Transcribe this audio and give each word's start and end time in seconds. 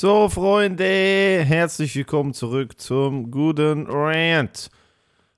So, 0.00 0.28
Freunde, 0.28 0.84
herzlich 1.44 1.96
willkommen 1.96 2.32
zurück 2.32 2.80
zum 2.80 3.32
guten 3.32 3.88
Rant. 3.88 4.70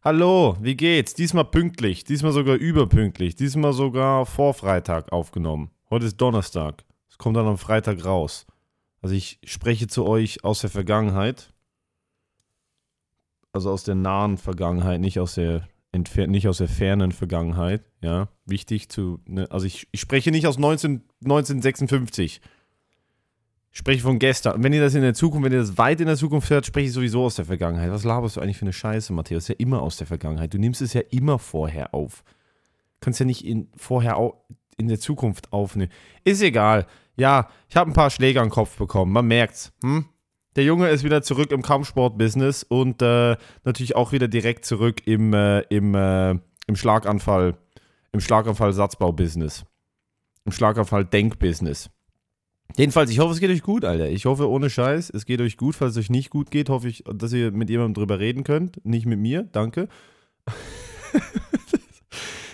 Hallo, 0.04 0.54
wie 0.60 0.76
geht's? 0.76 1.14
Diesmal 1.14 1.46
pünktlich, 1.46 2.04
diesmal 2.04 2.32
sogar 2.32 2.56
überpünktlich, 2.56 3.34
diesmal 3.34 3.72
sogar 3.72 4.26
vor 4.26 4.52
Freitag 4.52 5.12
aufgenommen. 5.12 5.70
Heute 5.88 6.04
ist 6.04 6.18
Donnerstag. 6.18 6.84
Es 7.08 7.16
kommt 7.16 7.38
dann 7.38 7.46
am 7.46 7.56
Freitag 7.56 8.04
raus. 8.04 8.46
Also 9.00 9.14
ich 9.14 9.38
spreche 9.44 9.86
zu 9.86 10.04
euch 10.04 10.44
aus 10.44 10.60
der 10.60 10.68
Vergangenheit. 10.68 11.54
Also 13.54 13.70
aus 13.70 13.84
der 13.84 13.94
nahen 13.94 14.36
Vergangenheit, 14.36 15.00
nicht 15.00 15.20
aus 15.20 15.36
der 15.36 15.66
entfer 15.90 16.26
nicht 16.26 16.48
aus 16.48 16.58
der 16.58 16.68
fernen 16.68 17.12
Vergangenheit. 17.12 17.90
Ja, 18.02 18.28
wichtig 18.44 18.90
zu. 18.90 19.20
Ne? 19.24 19.50
Also 19.50 19.64
ich, 19.64 19.88
ich 19.90 20.02
spreche 20.02 20.30
nicht 20.30 20.46
aus 20.46 20.58
19, 20.58 21.02
1956. 21.24 22.42
Spreche 23.72 24.02
von 24.02 24.18
gestern. 24.18 24.56
Und 24.56 24.64
wenn 24.64 24.72
ihr 24.72 24.80
das 24.80 24.94
in 24.94 25.02
der 25.02 25.14
Zukunft, 25.14 25.44
wenn 25.44 25.52
ihr 25.52 25.60
das 25.60 25.78
weit 25.78 26.00
in 26.00 26.06
der 26.06 26.16
Zukunft 26.16 26.50
hört, 26.50 26.66
spreche 26.66 26.88
ich 26.88 26.92
sowieso 26.92 27.24
aus 27.24 27.36
der 27.36 27.44
Vergangenheit. 27.44 27.90
Was 27.92 28.04
laberst 28.04 28.36
du 28.36 28.40
eigentlich 28.40 28.58
für 28.58 28.64
eine 28.64 28.72
Scheiße, 28.72 29.12
Matthäus? 29.12 29.46
Ja 29.46 29.54
immer 29.58 29.80
aus 29.82 29.96
der 29.96 30.08
Vergangenheit. 30.08 30.52
Du 30.52 30.58
nimmst 30.58 30.80
es 30.80 30.92
ja 30.92 31.02
immer 31.10 31.38
vorher 31.38 31.94
auf. 31.94 32.24
Du 32.24 33.04
kannst 33.04 33.20
ja 33.20 33.26
nicht 33.26 33.44
in, 33.44 33.68
vorher 33.76 34.32
in 34.76 34.88
der 34.88 34.98
Zukunft 34.98 35.52
aufnehmen. 35.52 35.92
Ist 36.24 36.42
egal. 36.42 36.86
Ja, 37.16 37.48
ich 37.68 37.76
habe 37.76 37.90
ein 37.90 37.94
paar 37.94 38.10
Schläge 38.10 38.40
am 38.40 38.50
Kopf 38.50 38.76
bekommen. 38.76 39.12
Man 39.12 39.26
merkt's. 39.26 39.72
Hm? 39.82 40.06
Der 40.56 40.64
Junge 40.64 40.88
ist 40.88 41.04
wieder 41.04 41.22
zurück 41.22 41.52
im 41.52 41.62
Kampfsport-Business 41.62 42.64
und 42.64 43.02
äh, 43.02 43.36
natürlich 43.62 43.94
auch 43.94 44.10
wieder 44.10 44.26
direkt 44.26 44.64
zurück 44.64 45.06
im, 45.06 45.32
äh, 45.32 45.60
im, 45.68 45.94
äh, 45.94 46.30
im 46.66 46.76
Schlaganfall, 46.76 47.56
im 48.10 48.20
Schlaganfall-Satzbau-Business. 48.20 49.64
Im 50.44 50.50
Schlaganfall-Denk-Business. 50.50 51.90
Jedenfalls, 52.80 53.10
ich 53.10 53.18
hoffe, 53.18 53.34
es 53.34 53.40
geht 53.40 53.50
euch 53.50 53.62
gut, 53.62 53.84
Alter. 53.84 54.08
Ich 54.08 54.24
hoffe, 54.24 54.48
ohne 54.48 54.70
Scheiß, 54.70 55.10
es 55.10 55.26
geht 55.26 55.42
euch 55.42 55.58
gut. 55.58 55.74
Falls 55.74 55.90
es 55.92 55.98
euch 55.98 56.08
nicht 56.08 56.30
gut 56.30 56.50
geht, 56.50 56.70
hoffe 56.70 56.88
ich, 56.88 57.04
dass 57.14 57.30
ihr 57.34 57.50
mit 57.50 57.68
jemandem 57.68 57.92
drüber 57.92 58.18
reden 58.18 58.42
könnt. 58.42 58.82
Nicht 58.86 59.04
mit 59.04 59.18
mir, 59.18 59.46
danke. 59.52 59.86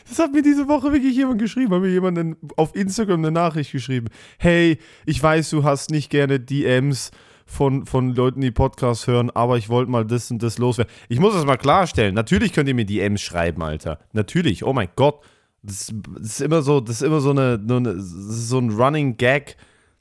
das 0.09 0.19
hat 0.19 0.33
mir 0.33 0.43
diese 0.43 0.67
Woche 0.67 0.93
wirklich 0.93 1.15
jemand 1.15 1.41
geschrieben. 1.41 1.73
Hat 1.73 1.81
mir 1.81 1.91
jemand 1.91 2.39
auf 2.57 2.75
Instagram 2.75 3.21
eine 3.21 3.31
Nachricht 3.31 3.71
geschrieben. 3.71 4.09
Hey, 4.37 4.79
ich 5.05 5.23
weiß, 5.23 5.49
du 5.51 5.63
hast 5.63 5.93
nicht 5.93 6.11
gerne 6.11 6.41
DMs 6.41 7.13
von, 7.47 7.87
von 7.87 8.13
Leuten, 8.13 8.41
die 8.41 8.51
Podcasts 8.51 9.07
hören, 9.07 9.31
aber 9.31 9.59
ich 9.59 9.69
wollte 9.69 9.93
mal 9.93 10.05
das 10.05 10.33
und 10.33 10.43
das 10.43 10.59
loswerden. 10.59 10.93
Ich 11.09 11.21
muss 11.21 11.35
das 11.35 11.45
mal 11.45 11.57
klarstellen. 11.57 12.17
Natürlich 12.17 12.53
könnt 12.53 12.69
ihr 12.69 12.75
mir 12.75 12.85
DMs 12.85 13.23
schreiben, 13.23 13.63
Alter. 13.63 14.01
Natürlich. 14.13 14.65
Oh 14.65 14.73
mein 14.73 14.89
Gott. 14.97 15.21
Das, 15.63 15.95
das 16.19 16.27
ist 16.27 16.41
immer 16.41 16.63
so, 16.63 16.81
das 16.81 16.97
ist 16.97 17.03
immer 17.03 17.21
so 17.21 17.31
eine, 17.31 17.65
eine 17.69 18.01
so 18.01 18.59
ein 18.59 18.71
Running 18.71 19.19
Gag 19.19 19.57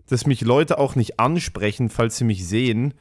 dass 0.09 0.27
mich 0.27 0.41
Leute 0.41 0.77
auch 0.77 0.95
nicht 0.95 1.19
ansprechen, 1.19 1.89
falls 1.89 2.17
sie 2.17 2.23
mich 2.23 2.47
sehen. 2.47 2.93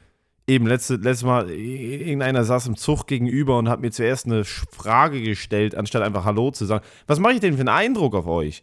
Eben 0.46 0.66
letzte, 0.66 0.96
letztes 0.96 1.24
Mal, 1.24 1.50
irgendeiner 1.50 2.44
saß 2.44 2.66
im 2.66 2.76
Zug 2.76 3.06
gegenüber 3.06 3.58
und 3.58 3.68
hat 3.68 3.80
mir 3.80 3.90
zuerst 3.90 4.26
eine 4.26 4.44
Frage 4.44 5.22
gestellt, 5.22 5.74
anstatt 5.74 6.02
einfach 6.02 6.24
Hallo 6.24 6.50
zu 6.50 6.66
sagen. 6.66 6.84
Was 7.06 7.18
mache 7.18 7.34
ich 7.34 7.40
denn 7.40 7.54
für 7.54 7.60
einen 7.60 7.68
Eindruck 7.68 8.14
auf 8.14 8.26
euch? 8.26 8.62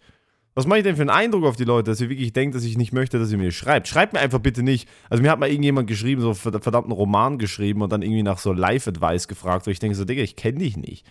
Was 0.54 0.68
mache 0.68 0.80
ich 0.80 0.84
denn 0.84 0.98
für 0.98 1.02
einen 1.02 1.10
Eindruck 1.10 1.46
auf 1.46 1.56
die 1.56 1.64
Leute, 1.64 1.90
dass 1.90 2.02
ihr 2.02 2.10
wirklich 2.10 2.34
denkt, 2.34 2.56
dass 2.56 2.66
ich 2.66 2.78
nicht 2.78 2.92
möchte, 2.92 3.18
dass 3.18 3.32
ihr 3.32 3.38
mir 3.38 3.52
schreibt? 3.52 3.88
Schreibt 3.88 4.14
mir 4.14 4.20
einfach 4.20 4.40
bitte 4.40 4.64
nicht. 4.64 4.90
Also 5.10 5.24
mir 5.24 5.32
hat 5.32 5.40
mal 5.40 5.50
irgendjemand 5.50 5.88
geschrieben, 5.88 6.22
so 6.22 6.34
verdammten 6.34 6.92
Roman 6.92 7.38
geschrieben 7.38 7.82
und 7.82 7.92
dann 7.92 8.02
irgendwie 8.02 8.24
nach 8.24 8.38
so 8.38 8.52
Live-Advice 8.52 9.30
gefragt, 9.30 9.66
wo 9.66 9.72
ich 9.72 9.80
denke 9.80 9.96
so, 9.96 10.04
Digga, 10.04 10.22
ich 10.22 10.36
kenne 10.36 10.60
dich 10.60 10.76
nicht. 10.76 11.08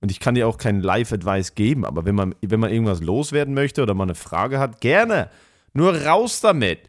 Und 0.00 0.12
ich 0.12 0.20
kann 0.20 0.36
dir 0.36 0.46
auch 0.46 0.58
keinen 0.58 0.80
Live-Advice 0.80 1.54
geben, 1.54 1.84
aber 1.84 2.04
wenn 2.04 2.14
man, 2.14 2.34
wenn 2.40 2.60
man 2.60 2.70
irgendwas 2.70 3.02
loswerden 3.02 3.52
möchte 3.54 3.82
oder 3.82 3.94
mal 3.94 4.04
eine 4.04 4.14
Frage 4.14 4.58
hat, 4.58 4.80
gerne. 4.80 5.28
Nur 5.74 5.94
raus 5.94 6.40
damit. 6.40 6.88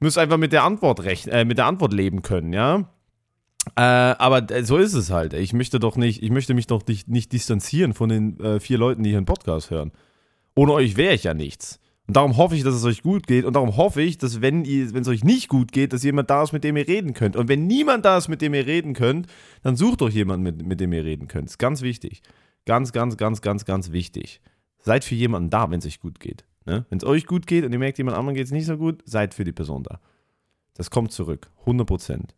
Müsst 0.00 0.18
einfach 0.18 0.36
mit 0.36 0.52
der 0.52 0.64
Antwort 0.64 1.04
rechnen, 1.04 1.34
äh, 1.34 1.44
mit 1.44 1.58
der 1.58 1.66
Antwort 1.66 1.92
leben 1.92 2.22
können, 2.22 2.52
ja. 2.52 2.90
Äh, 3.76 3.80
aber 3.80 4.46
so 4.64 4.76
ist 4.76 4.94
es 4.94 5.10
halt. 5.10 5.32
Ich 5.32 5.52
möchte 5.52 5.80
doch 5.80 5.96
nicht, 5.96 6.22
ich 6.22 6.30
möchte 6.30 6.54
mich 6.54 6.66
doch 6.66 6.86
nicht, 6.86 7.08
nicht 7.08 7.32
distanzieren 7.32 7.94
von 7.94 8.08
den 8.08 8.40
äh, 8.40 8.60
vier 8.60 8.78
Leuten, 8.78 9.02
die 9.02 9.10
hier 9.10 9.18
einen 9.18 9.26
Podcast 9.26 9.70
hören. 9.70 9.92
Ohne 10.54 10.72
euch 10.72 10.96
wäre 10.96 11.14
ich 11.14 11.24
ja 11.24 11.34
nichts. 11.34 11.80
Und 12.06 12.16
darum 12.16 12.36
hoffe 12.36 12.54
ich, 12.54 12.62
dass 12.62 12.74
es 12.74 12.84
euch 12.84 13.02
gut 13.02 13.26
geht. 13.26 13.44
Und 13.44 13.56
darum 13.56 13.76
hoffe 13.76 14.00
ich, 14.00 14.16
dass 14.16 14.40
wenn 14.40 14.62
es 14.64 15.08
euch 15.08 15.24
nicht 15.24 15.48
gut 15.48 15.72
geht, 15.72 15.92
dass 15.92 16.04
jemand 16.04 16.30
da 16.30 16.42
ist, 16.42 16.52
mit 16.52 16.62
dem 16.62 16.76
ihr 16.76 16.86
reden 16.86 17.14
könnt. 17.14 17.36
Und 17.36 17.48
wenn 17.48 17.66
niemand 17.66 18.04
da 18.04 18.16
ist, 18.16 18.28
mit 18.28 18.42
dem 18.42 18.54
ihr 18.54 18.66
reden 18.66 18.94
könnt, 18.94 19.26
dann 19.62 19.76
sucht 19.76 20.00
doch 20.00 20.10
jemanden, 20.10 20.44
mit, 20.44 20.64
mit 20.64 20.80
dem 20.80 20.92
ihr 20.92 21.04
reden 21.04 21.26
könnt. 21.26 21.50
Ist 21.50 21.58
ganz 21.58 21.82
wichtig. 21.82 22.22
Ganz, 22.64 22.92
ganz, 22.92 23.16
ganz, 23.16 23.42
ganz, 23.42 23.64
ganz 23.64 23.90
wichtig. 23.90 24.40
Seid 24.78 25.04
für 25.04 25.16
jemanden 25.16 25.50
da, 25.50 25.68
wenn 25.70 25.80
es 25.80 25.86
euch 25.86 25.98
gut 25.98 26.20
geht. 26.20 26.44
Ne? 26.66 26.84
Wenn 26.90 26.98
es 26.98 27.04
euch 27.04 27.26
gut 27.26 27.46
geht 27.46 27.64
und 27.64 27.72
ihr 27.72 27.78
merkt, 27.78 27.98
jemand 27.98 28.16
anderen 28.16 28.34
geht 28.34 28.46
es 28.46 28.52
nicht 28.52 28.66
so 28.66 28.76
gut, 28.76 29.02
seid 29.06 29.34
für 29.34 29.44
die 29.44 29.52
Person 29.52 29.84
da. 29.84 30.00
Das 30.74 30.90
kommt 30.90 31.12
zurück. 31.12 31.50
100 31.60 31.86
Prozent. 31.86 32.34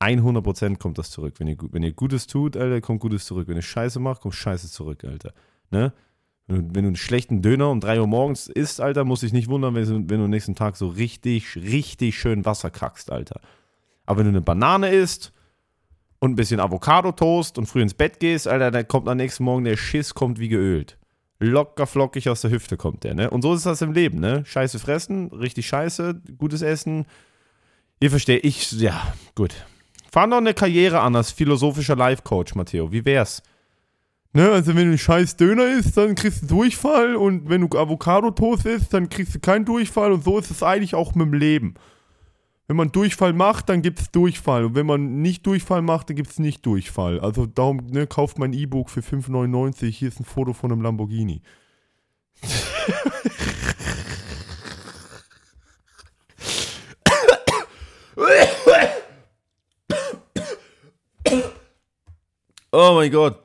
100 0.00 0.42
Prozent 0.42 0.80
kommt 0.80 0.98
das 0.98 1.10
zurück. 1.10 1.34
Wenn 1.38 1.48
ihr, 1.48 1.56
wenn 1.70 1.82
ihr 1.82 1.92
Gutes 1.92 2.26
tut, 2.26 2.56
Alter, 2.56 2.80
kommt 2.80 3.00
Gutes 3.00 3.26
zurück. 3.26 3.46
Wenn 3.46 3.56
ihr 3.56 3.62
Scheiße 3.62 4.00
macht, 4.00 4.22
kommt 4.22 4.34
Scheiße 4.34 4.70
zurück, 4.70 5.04
Alter. 5.04 5.34
Ne? 5.70 5.92
Wenn, 6.46 6.56
du, 6.56 6.74
wenn 6.74 6.82
du 6.84 6.88
einen 6.88 6.96
schlechten 6.96 7.42
Döner 7.42 7.70
um 7.70 7.80
3 7.80 8.00
Uhr 8.00 8.06
morgens 8.06 8.48
isst, 8.48 8.80
Alter, 8.80 9.04
muss 9.04 9.22
ich 9.22 9.34
nicht 9.34 9.48
wundern, 9.48 9.74
wenn, 9.74 9.86
wenn 10.08 10.18
du 10.18 10.24
am 10.24 10.30
nächsten 10.30 10.54
Tag 10.54 10.76
so 10.76 10.88
richtig, 10.88 11.56
richtig 11.56 12.18
schön 12.18 12.46
Wasser 12.46 12.70
kackst, 12.70 13.12
Alter. 13.12 13.40
Aber 14.06 14.20
wenn 14.20 14.26
du 14.26 14.30
eine 14.30 14.40
Banane 14.40 14.90
isst 14.90 15.32
und 16.20 16.32
ein 16.32 16.36
bisschen 16.36 16.60
Avocado-Toast 16.60 17.58
und 17.58 17.66
früh 17.66 17.82
ins 17.82 17.94
Bett 17.94 18.18
gehst, 18.18 18.48
Alter, 18.48 18.70
dann 18.70 18.88
kommt 18.88 19.08
am 19.08 19.18
nächsten 19.18 19.44
Morgen 19.44 19.64
der 19.64 19.76
Schiss 19.76 20.14
kommt 20.14 20.38
wie 20.38 20.48
geölt 20.48 20.97
locker 21.38 21.86
flockig 21.86 22.28
aus 22.28 22.40
der 22.40 22.50
Hüfte 22.50 22.76
kommt 22.76 23.04
der, 23.04 23.14
ne? 23.14 23.30
Und 23.30 23.42
so 23.42 23.54
ist 23.54 23.66
das 23.66 23.82
im 23.82 23.92
Leben, 23.92 24.20
ne? 24.20 24.44
Scheiße 24.44 24.78
fressen, 24.78 25.28
richtig 25.28 25.66
scheiße, 25.68 26.20
gutes 26.36 26.62
Essen. 26.62 27.06
Ihr 28.00 28.10
versteht, 28.10 28.44
ich, 28.44 28.72
ja, 28.72 29.14
gut. 29.34 29.54
Fahr 30.10 30.28
doch 30.28 30.38
eine 30.38 30.54
Karriere 30.54 31.00
an 31.00 31.16
als 31.16 31.30
philosophischer 31.30 31.96
Life-Coach, 31.96 32.54
Matteo. 32.54 32.92
Wie 32.92 33.04
wär's? 33.04 33.42
Ne, 34.32 34.50
also 34.50 34.68
wenn 34.68 34.76
du 34.76 34.82
einen 34.90 34.98
scheiß 34.98 35.36
Döner 35.36 35.66
isst, 35.78 35.96
dann 35.96 36.14
kriegst 36.14 36.42
du 36.42 36.46
Durchfall 36.46 37.16
und 37.16 37.48
wenn 37.48 37.66
du 37.66 37.78
Avocado-Toast 37.78 38.66
isst, 38.66 38.92
dann 38.92 39.08
kriegst 39.08 39.34
du 39.34 39.40
keinen 39.40 39.64
Durchfall 39.64 40.12
und 40.12 40.22
so 40.22 40.38
ist 40.38 40.50
es 40.50 40.62
eigentlich 40.62 40.94
auch 40.94 41.14
mit 41.14 41.26
dem 41.26 41.32
Leben. 41.32 41.74
Wenn 42.68 42.76
man 42.76 42.92
Durchfall 42.92 43.32
macht, 43.32 43.70
dann 43.70 43.80
gibt 43.80 43.98
es 43.98 44.10
Durchfall. 44.10 44.66
Und 44.66 44.74
wenn 44.74 44.84
man 44.84 45.22
nicht 45.22 45.46
Durchfall 45.46 45.80
macht, 45.80 46.10
dann 46.10 46.16
gibt 46.16 46.28
es 46.30 46.38
nicht 46.38 46.66
Durchfall. 46.66 47.18
Also 47.18 47.46
darum 47.46 47.78
ne, 47.86 48.06
kauft 48.06 48.38
mein 48.38 48.52
E-Book 48.52 48.90
für 48.90 49.00
5,99. 49.00 49.86
Hier 49.86 50.08
ist 50.08 50.20
ein 50.20 50.26
Foto 50.26 50.52
von 50.52 50.70
einem 50.70 50.82
Lamborghini. 50.82 51.40
oh 62.70 62.92
mein 62.94 63.10
Gott. 63.10 63.42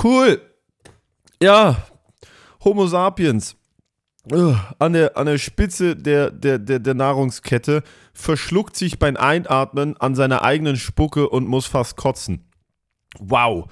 Cool. 0.00 0.40
Ja. 1.42 1.84
Homo 2.62 2.86
sapiens 2.86 3.56
an 4.78 4.92
der, 4.92 5.16
an 5.16 5.26
der 5.26 5.38
Spitze 5.38 5.96
der, 5.96 6.30
der, 6.30 6.58
der, 6.58 6.78
der 6.78 6.94
Nahrungskette, 6.94 7.82
verschluckt 8.12 8.76
sich 8.76 8.98
beim 8.98 9.16
Einatmen 9.16 9.96
an 9.96 10.14
seiner 10.14 10.42
eigenen 10.42 10.76
Spucke 10.76 11.28
und 11.28 11.48
muss 11.48 11.66
fast 11.66 11.96
kotzen. 11.96 12.44
Wow. 13.18 13.70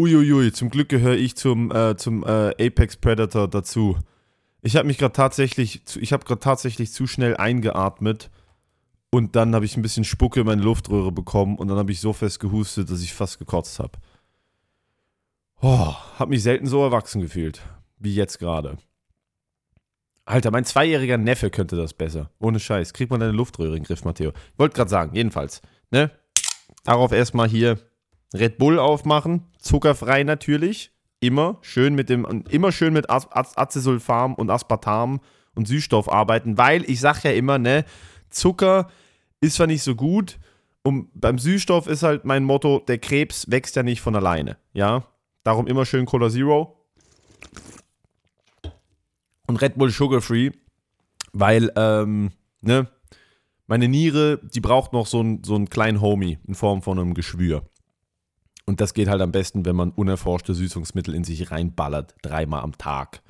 Uiuiui, 0.00 0.52
zum 0.52 0.70
Glück 0.70 0.88
gehöre 0.88 1.16
ich 1.16 1.36
zum, 1.36 1.72
äh, 1.72 1.96
zum 1.96 2.22
äh, 2.24 2.50
Apex 2.66 2.96
Predator 2.96 3.48
dazu. 3.48 3.96
Ich 4.60 4.76
habe 4.76 4.86
mich 4.86 4.98
gerade 4.98 5.12
tatsächlich, 5.12 5.82
ich 5.96 6.12
habe 6.12 6.24
gerade 6.24 6.40
tatsächlich 6.40 6.92
zu 6.92 7.06
schnell 7.06 7.36
eingeatmet 7.36 8.30
und 9.10 9.36
dann 9.36 9.54
habe 9.54 9.64
ich 9.64 9.76
ein 9.76 9.82
bisschen 9.82 10.04
Spucke 10.04 10.40
in 10.40 10.46
meine 10.46 10.62
Luftröhre 10.62 11.10
bekommen 11.10 11.56
und 11.56 11.68
dann 11.68 11.78
habe 11.78 11.90
ich 11.90 12.00
so 12.00 12.12
fest 12.12 12.40
gehustet, 12.40 12.90
dass 12.90 13.02
ich 13.02 13.14
fast 13.14 13.38
gekotzt 13.38 13.78
habe. 13.78 13.92
Oh, 15.60 15.94
habe 16.18 16.30
mich 16.30 16.42
selten 16.42 16.66
so 16.66 16.82
erwachsen 16.82 17.20
gefühlt, 17.20 17.62
wie 17.98 18.14
jetzt 18.14 18.38
gerade. 18.38 18.78
Alter, 20.28 20.50
mein 20.50 20.66
zweijähriger 20.66 21.16
Neffe 21.16 21.48
könnte 21.48 21.74
das 21.74 21.94
besser. 21.94 22.30
Ohne 22.38 22.60
Scheiß. 22.60 22.92
Kriegt 22.92 23.10
man 23.10 23.18
deine 23.18 23.32
Luftröhre 23.32 23.76
in 23.76 23.82
den 23.82 23.84
Griff, 23.84 24.04
Matteo. 24.04 24.32
Wollte 24.58 24.76
gerade 24.76 24.90
sagen, 24.90 25.14
jedenfalls. 25.14 25.62
Ne? 25.90 26.10
Darauf 26.84 27.12
erstmal 27.12 27.48
hier 27.48 27.78
Red 28.34 28.58
Bull 28.58 28.78
aufmachen. 28.78 29.46
Zuckerfrei 29.58 30.24
natürlich. 30.24 30.92
Immer 31.20 31.56
schön 31.62 31.94
mit 31.94 32.10
dem, 32.10 32.44
immer 32.50 32.72
schön 32.72 32.92
mit 32.92 33.08
Acesulfam 33.08 34.34
und 34.34 34.50
Aspartam 34.50 35.20
und 35.54 35.66
Süßstoff 35.66 36.12
arbeiten, 36.12 36.58
weil 36.58 36.88
ich 36.88 37.00
sag 37.00 37.24
ja 37.24 37.32
immer, 37.32 37.58
ne, 37.58 37.84
Zucker 38.30 38.88
ist 39.40 39.56
zwar 39.56 39.66
nicht 39.66 39.82
so 39.82 39.96
gut, 39.96 40.38
und 40.84 41.08
beim 41.14 41.38
Süßstoff 41.38 41.88
ist 41.88 42.04
halt 42.04 42.24
mein 42.24 42.44
Motto, 42.44 42.84
der 42.86 42.98
Krebs 42.98 43.50
wächst 43.50 43.74
ja 43.74 43.82
nicht 43.82 44.00
von 44.00 44.14
alleine, 44.14 44.58
ja. 44.74 45.02
Darum 45.42 45.66
immer 45.66 45.84
schön 45.86 46.06
Cola 46.06 46.30
Zero 46.30 46.78
und 49.48 49.56
Red 49.56 49.76
Bull 49.76 49.90
Sugar 49.90 50.20
Free, 50.20 50.50
weil, 51.32 51.72
ähm, 51.74 52.30
ne, 52.60 52.88
meine 53.66 53.88
Niere, 53.88 54.40
die 54.54 54.60
braucht 54.60 54.92
noch 54.92 55.06
so, 55.06 55.20
ein, 55.20 55.42
so 55.42 55.56
einen 55.56 55.68
kleinen 55.68 56.00
Homie 56.00 56.38
in 56.46 56.54
Form 56.54 56.82
von 56.82 56.98
einem 56.98 57.14
Geschwür. 57.14 57.68
Und 58.66 58.80
das 58.80 58.94
geht 58.94 59.08
halt 59.08 59.22
am 59.22 59.32
besten, 59.32 59.64
wenn 59.64 59.76
man 59.76 59.90
unerforschte 59.90 60.54
Süßungsmittel 60.54 61.14
in 61.14 61.24
sich 61.24 61.50
reinballert, 61.50 62.14
dreimal 62.22 62.62
am 62.62 62.76
Tag. 62.76 63.22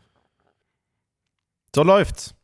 So 1.74 1.82
läuft's. 1.82 2.34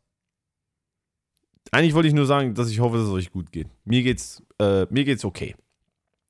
eigentlich 1.71 1.93
wollte 1.93 2.07
ich 2.07 2.13
nur 2.13 2.25
sagen, 2.25 2.53
dass 2.53 2.69
ich 2.69 2.79
hoffe, 2.79 2.97
dass 2.97 3.07
es 3.07 3.11
euch 3.11 3.31
gut 3.31 3.51
geht. 3.51 3.67
Mir 3.83 4.03
geht's, 4.03 4.41
äh, 4.59 4.85
mir 4.89 5.03
geht's 5.03 5.25
okay. 5.25 5.55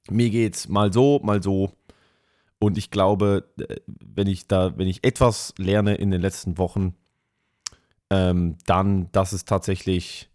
Mir 0.10 0.30
geht's 0.32 0.68
mal 0.68 0.92
so, 0.92 1.20
mal 1.24 1.44
so. 1.44 1.72
Und 2.58 2.78
ich 2.80 2.90
glaube, 2.90 3.48
äh, 3.60 3.76
wenn 3.86 4.28
ich 4.28 4.48
da, 4.48 4.76
wenn 4.78 4.88
ich 4.88 5.04
etwas 5.04 5.54
lerne 5.58 5.96
in 5.96 6.10
den 6.10 6.22
letzten 6.22 6.58
Wochen, 6.58 6.96
ähm, 8.10 8.58
dann, 8.66 9.12
dass 9.12 9.34
es 9.34 9.46
tatsächlich, 9.46 10.30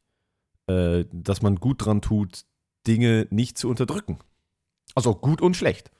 äh, 0.66 1.04
dass 1.12 1.42
man 1.42 1.56
gut 1.56 1.84
dran 1.84 2.02
tut, 2.02 2.44
Dinge 2.86 3.26
nicht 3.30 3.58
zu 3.58 3.68
unterdrücken. 3.68 4.18
Also 4.94 5.14
gut 5.14 5.40
und 5.40 5.56
schlecht. 5.56 5.90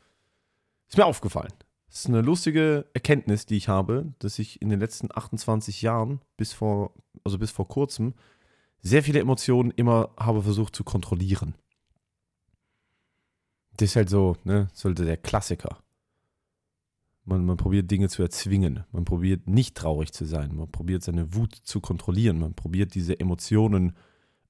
Ist 0.89 0.97
mir 0.97 1.07
aufgefallen. 1.07 1.53
Das 1.89 2.01
ist 2.01 2.07
eine 2.07 2.21
lustige 2.21 2.87
Erkenntnis, 2.95 3.47
die 3.47 3.57
ich 3.57 3.69
habe, 3.69 4.13
dass 4.21 4.39
ich 4.39 4.63
in 4.63 4.69
den 4.69 4.81
letzten 4.81 5.09
28 5.13 5.83
Jahren 5.83 6.21
bis 6.37 6.53
vor, 6.53 6.95
also 7.25 7.39
bis 7.39 7.51
vor 7.51 7.67
kurzem, 7.67 8.15
sehr 8.81 9.03
viele 9.03 9.21
Emotionen 9.21 9.73
immer 9.73 10.11
habe 10.17 10.43
versucht 10.43 10.75
zu 10.75 10.85
kontrollieren. 10.85 11.55
Das 13.77 13.91
ist 13.91 13.97
halt 13.97 14.09
so, 14.09 14.37
ne, 14.45 14.69
sollte 14.73 15.05
der 15.05 15.17
Klassiker. 15.17 15.79
Man, 17.25 17.45
man 17.45 17.57
probiert 17.57 17.91
Dinge 17.91 18.09
zu 18.09 18.23
erzwingen. 18.23 18.85
Man 18.93 19.05
probiert 19.05 19.47
nicht 19.47 19.77
traurig 19.77 20.13
zu 20.13 20.25
sein. 20.25 20.57
Man 20.57 20.71
probiert 20.71 21.03
seine 21.03 21.35
Wut 21.35 21.55
zu 21.55 21.81
kontrollieren. 21.81 22.39
Man 22.39 22.55
probiert 22.55 22.95
diese 22.95 23.19
Emotionen, 23.19 23.95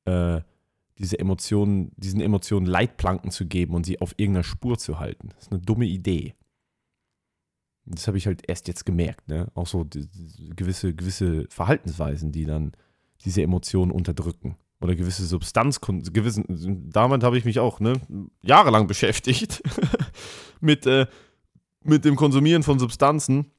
äh, 0.04 0.40
diese 0.98 1.18
Emotionen, 1.18 1.92
diesen 1.96 2.20
Emotionen 2.20 2.66
Leitplanken 2.66 3.30
zu 3.30 3.46
geben 3.46 3.74
und 3.74 3.86
sie 3.86 4.00
auf 4.00 4.14
irgendeiner 4.16 4.44
Spur 4.44 4.78
zu 4.78 4.98
halten. 4.98 5.30
Das 5.30 5.44
ist 5.44 5.52
eine 5.52 5.60
dumme 5.60 5.86
Idee. 5.86 6.34
Das 7.86 8.06
habe 8.06 8.18
ich 8.18 8.26
halt 8.26 8.48
erst 8.48 8.68
jetzt 8.68 8.86
gemerkt, 8.86 9.28
ne? 9.28 9.50
Auch 9.54 9.66
so 9.66 9.86
gewisse, 10.54 10.94
gewisse 10.94 11.46
Verhaltensweisen, 11.48 12.30
die 12.30 12.44
dann 12.44 12.72
diese 13.24 13.42
Emotionen 13.42 13.90
unterdrücken. 13.90 14.56
Oder 14.80 14.94
gewisse 14.94 15.26
Substanz, 15.26 15.80
gewissen, 15.80 16.88
damit 16.90 17.22
habe 17.22 17.36
ich 17.36 17.44
mich 17.44 17.58
auch 17.58 17.80
ne, 17.80 18.00
jahrelang 18.42 18.86
beschäftigt. 18.86 19.62
mit, 20.60 20.86
äh, 20.86 21.06
mit 21.84 22.04
dem 22.04 22.16
Konsumieren 22.16 22.62
von 22.62 22.78
Substanzen, 22.78 23.52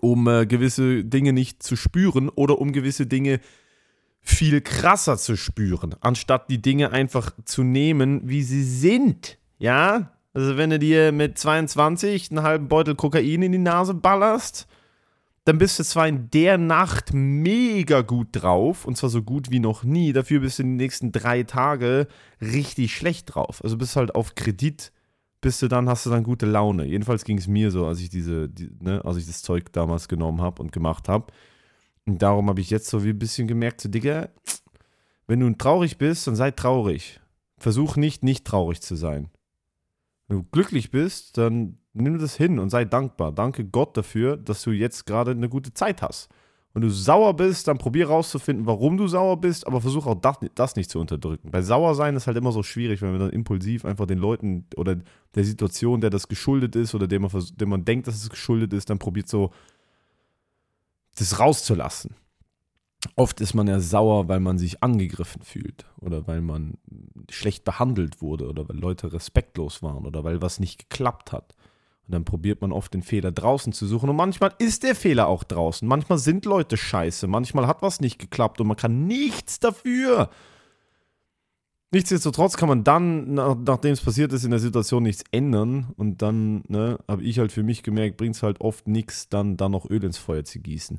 um 0.00 0.28
äh, 0.28 0.46
gewisse 0.46 1.04
Dinge 1.04 1.32
nicht 1.32 1.62
zu 1.62 1.76
spüren 1.76 2.28
oder 2.28 2.58
um 2.58 2.72
gewisse 2.72 3.06
Dinge 3.06 3.40
viel 4.20 4.60
krasser 4.60 5.16
zu 5.16 5.36
spüren, 5.36 5.94
anstatt 6.00 6.50
die 6.50 6.60
Dinge 6.60 6.92
einfach 6.92 7.32
zu 7.44 7.62
nehmen, 7.62 8.28
wie 8.28 8.42
sie 8.42 8.62
sind. 8.62 9.38
Ja? 9.58 10.12
Also 10.32 10.56
wenn 10.56 10.70
du 10.70 10.78
dir 10.78 11.10
mit 11.10 11.38
22 11.38 12.30
einen 12.30 12.42
halben 12.42 12.68
Beutel 12.68 12.94
Kokain 12.94 13.42
in 13.42 13.52
die 13.52 13.58
Nase 13.58 13.94
ballerst, 13.94 14.68
dann 15.44 15.58
bist 15.58 15.78
du 15.78 15.84
zwar 15.84 16.06
in 16.06 16.30
der 16.30 16.58
Nacht 16.58 17.12
mega 17.12 18.02
gut 18.02 18.28
drauf, 18.32 18.84
und 18.84 18.96
zwar 18.96 19.10
so 19.10 19.22
gut 19.22 19.50
wie 19.50 19.58
noch 19.58 19.84
nie, 19.84 20.12
dafür 20.12 20.40
bist 20.40 20.58
du 20.58 20.62
in 20.62 20.68
den 20.70 20.76
nächsten 20.76 21.12
drei 21.12 21.42
Tage 21.42 22.06
richtig 22.40 22.94
schlecht 22.94 23.34
drauf. 23.34 23.64
Also 23.64 23.78
bist 23.78 23.96
halt 23.96 24.14
auf 24.14 24.34
Kredit, 24.34 24.92
bist 25.40 25.62
du 25.62 25.68
dann, 25.68 25.88
hast 25.88 26.06
du 26.06 26.10
dann 26.10 26.22
gute 26.22 26.46
Laune. 26.46 26.84
Jedenfalls 26.84 27.24
ging 27.24 27.38
es 27.38 27.48
mir 27.48 27.70
so, 27.70 27.86
als 27.86 28.00
ich 28.00 28.10
diese, 28.10 28.48
die, 28.48 28.70
ne, 28.80 29.04
als 29.04 29.16
ich 29.16 29.26
das 29.26 29.42
Zeug 29.42 29.72
damals 29.72 30.08
genommen 30.08 30.40
habe 30.40 30.62
und 30.62 30.72
gemacht 30.72 31.08
habe. 31.08 31.32
Und 32.06 32.20
darum 32.22 32.48
habe 32.48 32.60
ich 32.60 32.70
jetzt 32.70 32.88
so 32.88 33.04
wie 33.04 33.10
ein 33.10 33.18
bisschen 33.18 33.48
gemerkt, 33.48 33.80
so 33.80 33.88
Digga, 33.88 34.28
wenn 35.26 35.40
du 35.40 35.50
traurig 35.52 35.98
bist, 35.98 36.26
dann 36.26 36.36
sei 36.36 36.50
traurig. 36.50 37.20
Versuch 37.58 37.96
nicht, 37.96 38.22
nicht 38.22 38.46
traurig 38.46 38.80
zu 38.80 38.96
sein. 38.96 39.30
Wenn 40.28 40.38
du 40.38 40.44
glücklich 40.50 40.90
bist, 40.90 41.38
dann 41.38 41.78
nimm 41.92 42.18
das 42.18 42.36
hin 42.36 42.58
und 42.58 42.70
sei 42.70 42.84
dankbar. 42.84 43.32
Danke 43.32 43.64
Gott 43.64 43.96
dafür, 43.96 44.36
dass 44.36 44.62
du 44.62 44.70
jetzt 44.70 45.06
gerade 45.06 45.32
eine 45.32 45.48
gute 45.48 45.72
Zeit 45.74 46.02
hast. 46.02 46.28
Wenn 46.72 46.82
du 46.82 46.90
sauer 46.90 47.34
bist, 47.34 47.66
dann 47.66 47.78
probier 47.78 48.08
rauszufinden, 48.08 48.64
warum 48.64 48.96
du 48.96 49.08
sauer 49.08 49.40
bist, 49.40 49.66
aber 49.66 49.80
versuch 49.80 50.06
auch 50.06 50.14
das, 50.14 50.36
das 50.54 50.76
nicht 50.76 50.88
zu 50.88 51.00
unterdrücken. 51.00 51.50
Bei 51.50 51.62
sauer 51.62 51.96
sein 51.96 52.14
ist 52.14 52.28
halt 52.28 52.36
immer 52.36 52.52
so 52.52 52.62
schwierig, 52.62 53.02
wenn 53.02 53.10
man 53.10 53.20
dann 53.20 53.30
impulsiv 53.30 53.84
einfach 53.84 54.06
den 54.06 54.18
Leuten 54.18 54.66
oder 54.76 54.96
der 55.34 55.44
Situation, 55.44 56.00
der 56.00 56.10
das 56.10 56.28
geschuldet 56.28 56.76
ist 56.76 56.94
oder 56.94 57.08
dem 57.08 57.22
man, 57.22 57.30
dem 57.56 57.68
man 57.68 57.84
denkt, 57.84 58.06
dass 58.06 58.14
es 58.14 58.30
geschuldet 58.30 58.72
ist, 58.72 58.88
dann 58.88 59.00
probiert 59.00 59.28
so 59.28 59.50
das 61.16 61.40
rauszulassen. 61.40 62.14
Oft 63.16 63.40
ist 63.40 63.54
man 63.54 63.66
ja 63.66 63.80
sauer, 63.80 64.28
weil 64.28 64.40
man 64.40 64.58
sich 64.58 64.82
angegriffen 64.82 65.42
fühlt 65.42 65.86
oder 65.98 66.26
weil 66.26 66.40
man 66.40 66.74
schlecht 67.30 67.64
behandelt 67.64 68.20
wurde 68.22 68.48
oder 68.48 68.68
weil 68.68 68.76
Leute 68.76 69.12
respektlos 69.12 69.82
waren 69.82 70.06
oder 70.06 70.22
weil 70.22 70.40
was 70.42 70.60
nicht 70.60 70.78
geklappt 70.78 71.32
hat. 71.32 71.56
Und 72.10 72.14
dann 72.14 72.24
probiert 72.24 72.60
man 72.60 72.72
oft 72.72 72.92
den 72.92 73.02
Fehler 73.02 73.30
draußen 73.30 73.72
zu 73.72 73.86
suchen. 73.86 74.10
Und 74.10 74.16
manchmal 74.16 74.52
ist 74.58 74.82
der 74.82 74.96
Fehler 74.96 75.28
auch 75.28 75.44
draußen. 75.44 75.86
Manchmal 75.86 76.18
sind 76.18 76.44
Leute 76.44 76.76
scheiße. 76.76 77.28
Manchmal 77.28 77.68
hat 77.68 77.82
was 77.82 78.00
nicht 78.00 78.18
geklappt 78.18 78.60
und 78.60 78.66
man 78.66 78.76
kann 78.76 79.06
nichts 79.06 79.60
dafür. 79.60 80.28
Nichtsdestotrotz 81.92 82.56
kann 82.56 82.68
man 82.68 82.82
dann, 82.82 83.34
nachdem 83.34 83.92
es 83.92 84.00
passiert 84.00 84.32
ist, 84.32 84.42
in 84.42 84.50
der 84.50 84.58
Situation 84.58 85.04
nichts 85.04 85.22
ändern. 85.30 85.94
Und 85.96 86.20
dann 86.20 86.64
ne, 86.66 86.98
habe 87.06 87.22
ich 87.22 87.38
halt 87.38 87.52
für 87.52 87.62
mich 87.62 87.84
gemerkt, 87.84 88.16
bringt 88.16 88.34
es 88.34 88.42
halt 88.42 88.60
oft 88.60 88.88
nichts, 88.88 89.28
dann, 89.28 89.56
dann 89.56 89.70
noch 89.70 89.88
Öl 89.88 90.02
ins 90.02 90.18
Feuer 90.18 90.42
zu 90.42 90.58
gießen. 90.58 90.98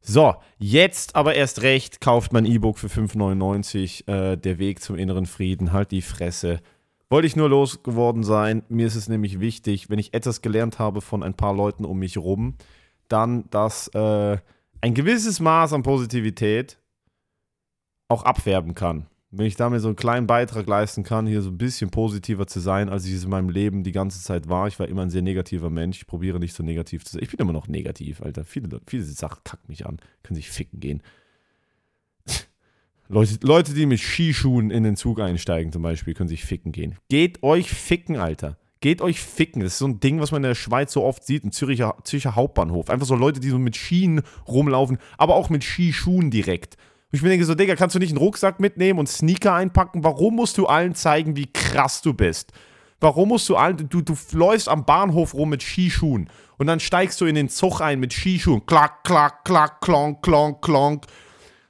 So, 0.00 0.36
jetzt 0.58 1.16
aber 1.16 1.34
erst 1.34 1.62
recht 1.62 2.00
kauft 2.00 2.32
mein 2.32 2.46
E-Book 2.46 2.78
für 2.78 2.86
5,99. 2.86 4.06
Äh, 4.06 4.36
der 4.36 4.60
Weg 4.60 4.80
zum 4.80 4.94
inneren 4.94 5.26
Frieden. 5.26 5.72
Halt 5.72 5.90
die 5.90 6.02
Fresse. 6.02 6.60
Wollte 7.08 7.26
ich 7.26 7.36
nur 7.36 7.48
losgeworden 7.48 8.24
sein. 8.24 8.62
Mir 8.68 8.86
ist 8.86 8.96
es 8.96 9.08
nämlich 9.08 9.38
wichtig, 9.38 9.90
wenn 9.90 9.98
ich 9.98 10.12
etwas 10.12 10.42
gelernt 10.42 10.78
habe 10.78 11.00
von 11.00 11.22
ein 11.22 11.34
paar 11.34 11.54
Leuten 11.54 11.84
um 11.84 11.98
mich 11.98 12.18
rum, 12.18 12.54
dann, 13.08 13.48
dass 13.50 13.88
äh, 13.88 14.38
ein 14.80 14.94
gewisses 14.94 15.38
Maß 15.38 15.72
an 15.72 15.82
Positivität 15.82 16.78
auch 18.08 18.24
abfärben 18.24 18.74
kann. 18.74 19.06
Wenn 19.30 19.46
ich 19.46 19.56
damit 19.56 19.82
so 19.82 19.88
einen 19.88 19.96
kleinen 19.96 20.26
Beitrag 20.26 20.66
leisten 20.66 21.02
kann, 21.02 21.26
hier 21.26 21.42
so 21.42 21.50
ein 21.50 21.58
bisschen 21.58 21.90
positiver 21.90 22.46
zu 22.46 22.60
sein, 22.60 22.88
als 22.88 23.04
ich 23.04 23.12
es 23.12 23.24
in 23.24 23.30
meinem 23.30 23.50
Leben 23.50 23.82
die 23.82 23.92
ganze 23.92 24.22
Zeit 24.22 24.48
war. 24.48 24.66
Ich 24.66 24.78
war 24.78 24.88
immer 24.88 25.02
ein 25.02 25.10
sehr 25.10 25.22
negativer 25.22 25.70
Mensch. 25.70 25.98
Ich 25.98 26.06
probiere 26.06 26.38
nicht 26.38 26.54
so 26.54 26.62
negativ 26.62 27.04
zu 27.04 27.12
sein. 27.12 27.22
Ich 27.22 27.30
bin 27.30 27.40
immer 27.40 27.52
noch 27.52 27.68
negativ, 27.68 28.22
Alter. 28.22 28.44
Viele, 28.44 28.80
viele 28.86 29.02
Sachen 29.04 29.42
kacken 29.44 29.66
mich 29.68 29.84
an. 29.84 29.98
Können 30.22 30.36
sich 30.36 30.50
ficken 30.50 30.80
gehen. 30.80 31.02
Leute, 33.08 33.38
Leute, 33.42 33.74
die 33.74 33.86
mit 33.86 34.00
Skischuhen 34.00 34.70
in 34.70 34.82
den 34.82 34.96
Zug 34.96 35.20
einsteigen 35.20 35.72
zum 35.72 35.82
Beispiel, 35.82 36.14
können 36.14 36.28
sich 36.28 36.44
ficken 36.44 36.72
gehen. 36.72 36.96
Geht 37.08 37.42
euch 37.42 37.70
ficken, 37.70 38.16
Alter. 38.16 38.56
Geht 38.80 39.00
euch 39.00 39.20
ficken. 39.20 39.62
Das 39.62 39.72
ist 39.72 39.78
so 39.78 39.86
ein 39.86 40.00
Ding, 40.00 40.20
was 40.20 40.32
man 40.32 40.42
in 40.42 40.48
der 40.48 40.54
Schweiz 40.54 40.92
so 40.92 41.02
oft 41.04 41.24
sieht, 41.24 41.44
im 41.44 41.52
Züricher, 41.52 41.96
Zürcher 42.04 42.34
Hauptbahnhof. 42.34 42.90
Einfach 42.90 43.06
so 43.06 43.14
Leute, 43.14 43.40
die 43.40 43.48
so 43.48 43.58
mit 43.58 43.76
Skien 43.76 44.22
rumlaufen, 44.46 44.98
aber 45.18 45.34
auch 45.34 45.50
mit 45.50 45.64
Skischuhen 45.64 46.30
direkt. 46.30 46.76
Und 47.10 47.16
ich 47.16 47.22
mir 47.22 47.28
denke 47.28 47.44
so, 47.44 47.54
Digga, 47.54 47.76
kannst 47.76 47.94
du 47.94 48.00
nicht 48.00 48.10
einen 48.10 48.18
Rucksack 48.18 48.60
mitnehmen 48.60 48.98
und 48.98 49.08
Sneaker 49.08 49.54
einpacken? 49.54 50.04
Warum 50.04 50.34
musst 50.36 50.58
du 50.58 50.66
allen 50.66 50.94
zeigen, 50.94 51.36
wie 51.36 51.46
krass 51.46 52.02
du 52.02 52.12
bist? 52.12 52.52
Warum 52.98 53.28
musst 53.28 53.48
du 53.48 53.56
allen, 53.56 53.88
du, 53.88 54.00
du 54.00 54.14
läufst 54.32 54.68
am 54.68 54.84
Bahnhof 54.84 55.34
rum 55.34 55.50
mit 55.50 55.62
Skischuhen 55.62 56.28
und 56.58 56.66
dann 56.66 56.80
steigst 56.80 57.20
du 57.20 57.26
in 57.26 57.34
den 57.34 57.48
Zug 57.48 57.80
ein 57.80 58.00
mit 58.00 58.12
Skischuhen. 58.12 58.66
Klack, 58.66 59.04
klack, 59.04 59.44
klack, 59.44 59.80
klonk, 59.80 60.22
klonk, 60.22 60.62
klonk. 60.62 61.06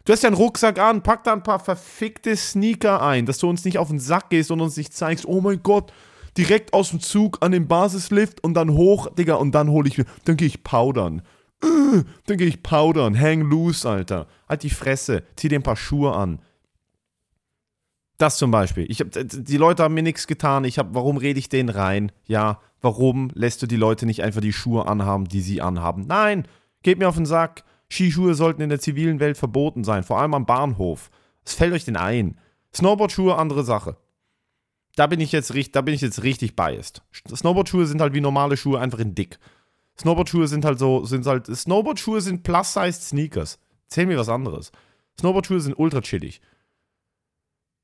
Du 0.07 0.13
hast 0.13 0.23
ja 0.23 0.29
einen 0.29 0.37
Rucksack 0.37 0.79
an, 0.79 1.03
pack 1.03 1.25
da 1.25 1.33
ein 1.33 1.43
paar 1.43 1.59
verfickte 1.59 2.37
Sneaker 2.37 3.03
ein, 3.03 3.27
dass 3.27 3.39
du 3.39 3.51
uns 3.51 3.65
nicht 3.65 3.79
auf 3.79 3.89
den 3.89 3.99
Sack 3.99 4.31
gehst 4.31 4.53
und 4.53 4.61
uns 4.61 4.77
nicht 4.77 4.95
zeigst, 4.95 5.27
oh 5.27 5.41
mein 5.41 5.65
Gott, 5.65 5.93
direkt 6.39 6.73
aus 6.73 6.91
dem 6.91 7.01
Zug 7.01 7.39
an 7.41 7.51
den 7.51 7.67
Basislift 7.67 8.43
und 8.45 8.55
dann 8.55 8.71
hoch, 8.71 9.13
Digga, 9.15 9.35
und 9.35 9.53
dann 9.53 9.69
hole 9.69 9.89
ich 9.89 9.99
mir, 9.99 10.05
dann 10.25 10.37
gehe 10.37 10.47
ich 10.47 10.63
powdern. 10.63 11.23
Äh, 11.61 12.05
dann 12.27 12.39
gehe 12.39 12.47
ich 12.47 12.63
powdern, 12.63 13.19
hang 13.19 13.41
loose, 13.41 13.89
Alter. 13.89 14.29
Halt 14.49 14.63
die 14.63 14.71
Fresse, 14.71 15.25
zieh 15.35 15.49
dir 15.49 15.59
ein 15.59 15.65
paar 15.65 15.77
Schuhe 15.77 16.15
an. 16.15 16.39
Das 18.19 18.39
zum 18.39 18.53
Beispiel. 18.53 18.87
Ich 18.89 19.01
hab, 19.01 19.09
die 19.13 19.57
Leute 19.57 19.83
haben 19.83 19.95
mir 19.95 20.05
nichts 20.05 20.29
getan. 20.29 20.63
Ich 20.65 20.79
hab, 20.79 20.95
warum 20.95 21.17
rede 21.17 21.41
ich 21.41 21.49
denen 21.49 21.69
rein? 21.69 22.13
Ja, 22.27 22.61
warum 22.81 23.31
lässt 23.35 23.61
du 23.61 23.67
die 23.67 23.77
Leute 23.77 24.07
nicht 24.07 24.23
einfach 24.23 24.41
die 24.41 24.53
Schuhe 24.53 24.87
anhaben, 24.87 25.27
die 25.27 25.41
sie 25.41 25.61
anhaben? 25.61 26.07
Nein, 26.07 26.47
geht 26.85 27.01
mir 27.01 27.09
auf 27.09 27.17
den 27.17 27.27
Sack. 27.27 27.65
Skischuhe 27.91 28.35
sollten 28.35 28.63
in 28.63 28.69
der 28.69 28.81
zivilen 28.81 29.21
Welt 29.21 29.37
verboten 29.37 29.85
sein, 29.85 30.05
vor 30.05 30.21
allem 30.21 30.35
am 30.35 30.47
Bahnhof. 30.47 31.11
Es 31.45 31.55
fällt 31.55 31.73
euch 31.73 31.85
denn 31.85 31.97
ein. 31.97 32.39
Snowboardschuhe, 32.75 33.37
andere 33.37 33.65
Sache. 33.65 33.97
Da 34.97 35.07
bin 35.07 35.21
ich 35.21 35.33
jetzt, 35.33 35.53
da 35.73 35.81
bin 35.83 35.95
ich 35.95 36.01
jetzt 36.01 36.23
richtig 36.23 36.57
biased. 36.57 37.03
Snowboardschuhe 37.29 37.87
sind 37.87 38.01
halt 38.01 38.15
wie 38.15 38.21
normale 38.21 38.57
Schuhe, 38.57 38.81
einfach 38.81 38.99
in 38.99 39.15
dick. 39.15 39.39
Snowboardschuhe 39.99 40.49
sind 40.49 40.65
halt 40.65 40.79
so, 40.79 41.05
sind 41.05 41.27
halt, 41.27 41.47
Snowboardschuhe 41.47 42.21
sind 42.21 42.43
plus-sized 42.43 43.03
Sneakers. 43.03 43.59
Zähl 43.89 44.07
mir 44.07 44.19
was 44.19 44.29
anderes. 44.29 44.73
Snowboardschuhe 45.21 45.61
sind 45.61 45.79
ultra 45.79 46.01
chillig. 46.01 46.41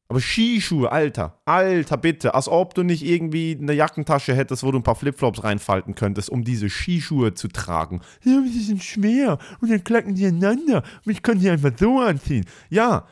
Aber 0.09 0.21
Skischuhe, 0.21 0.93
Alter, 0.93 1.41
Alter, 1.47 1.97
bitte, 1.97 2.35
als 2.35 2.47
ob 2.49 2.75
du 2.75 2.83
nicht 2.83 3.03
irgendwie 3.03 3.57
eine 3.59 3.73
Jackentasche 3.73 4.35
hättest, 4.35 4.63
wo 4.63 4.71
du 4.71 4.79
ein 4.79 4.83
paar 4.83 4.95
Flipflops 4.95 5.43
reinfalten 5.43 5.95
könntest, 5.95 6.29
um 6.29 6.45
diese 6.45 6.69
Skischuhe 6.69 7.33
zu 7.33 7.49
tragen. 7.49 8.03
Ja, 8.23 8.43
die 8.43 8.61
sind 8.61 8.85
schwer 8.85 9.39
und 9.61 9.71
dann 9.71 9.83
klacken 9.85 10.15
die 10.15 10.25
ineinander 10.25 10.83
und 11.07 11.13
ich 11.13 11.23
kann 11.23 11.39
die 11.39 11.49
einfach 11.49 11.73
so 11.79 11.99
anziehen. 12.01 12.45
Ja, 12.69 13.07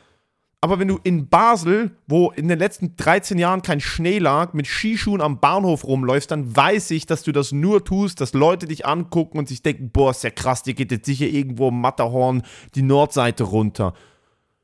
aber 0.63 0.77
wenn 0.77 0.89
du 0.89 0.99
in 1.01 1.27
Basel, 1.27 1.97
wo 2.07 2.29
in 2.29 2.47
den 2.47 2.59
letzten 2.59 2.95
13 2.95 3.39
Jahren 3.39 3.63
kein 3.63 3.81
Schnee 3.81 4.19
lag, 4.19 4.53
mit 4.53 4.67
Skischuhen 4.67 5.19
am 5.19 5.39
Bahnhof 5.39 5.83
rumläufst, 5.83 6.29
dann 6.29 6.55
weiß 6.55 6.91
ich, 6.91 7.07
dass 7.07 7.23
du 7.23 7.31
das 7.31 7.51
nur 7.51 7.83
tust, 7.83 8.21
dass 8.21 8.33
Leute 8.33 8.67
dich 8.67 8.85
angucken 8.85 9.39
und 9.39 9.47
sich 9.47 9.63
denken, 9.63 9.89
boah, 9.89 10.11
ist 10.11 10.23
ja 10.23 10.29
krass, 10.29 10.61
die 10.61 10.75
geht 10.75 10.91
jetzt 10.91 11.07
sicher 11.07 11.25
irgendwo 11.25 11.69
im 11.69 11.81
Matterhorn 11.81 12.43
die 12.75 12.83
Nordseite 12.83 13.43
runter. 13.43 13.95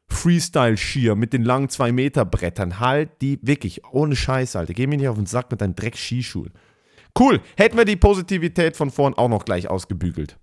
Freestyle-Skier 0.09 1.15
mit 1.15 1.33
den 1.33 1.43
langen 1.43 1.67
2-Meter-Brettern. 1.67 2.79
Halt 2.79 3.21
die 3.21 3.39
wirklich, 3.41 3.83
ohne 3.91 4.15
Scheiß, 4.15 4.55
Alter. 4.55 4.73
Geh 4.73 4.87
mir 4.87 4.97
nicht 4.97 5.07
auf 5.07 5.17
den 5.17 5.25
Sack 5.25 5.51
mit 5.51 5.61
deinen 5.61 5.75
Dreck-Skischuhen. 5.75 6.51
Cool, 7.17 7.41
hätten 7.55 7.77
wir 7.77 7.85
die 7.85 7.95
Positivität 7.95 8.77
von 8.77 8.91
vorn 8.91 9.15
auch 9.15 9.29
noch 9.29 9.45
gleich 9.45 9.69
ausgebügelt. 9.69 10.37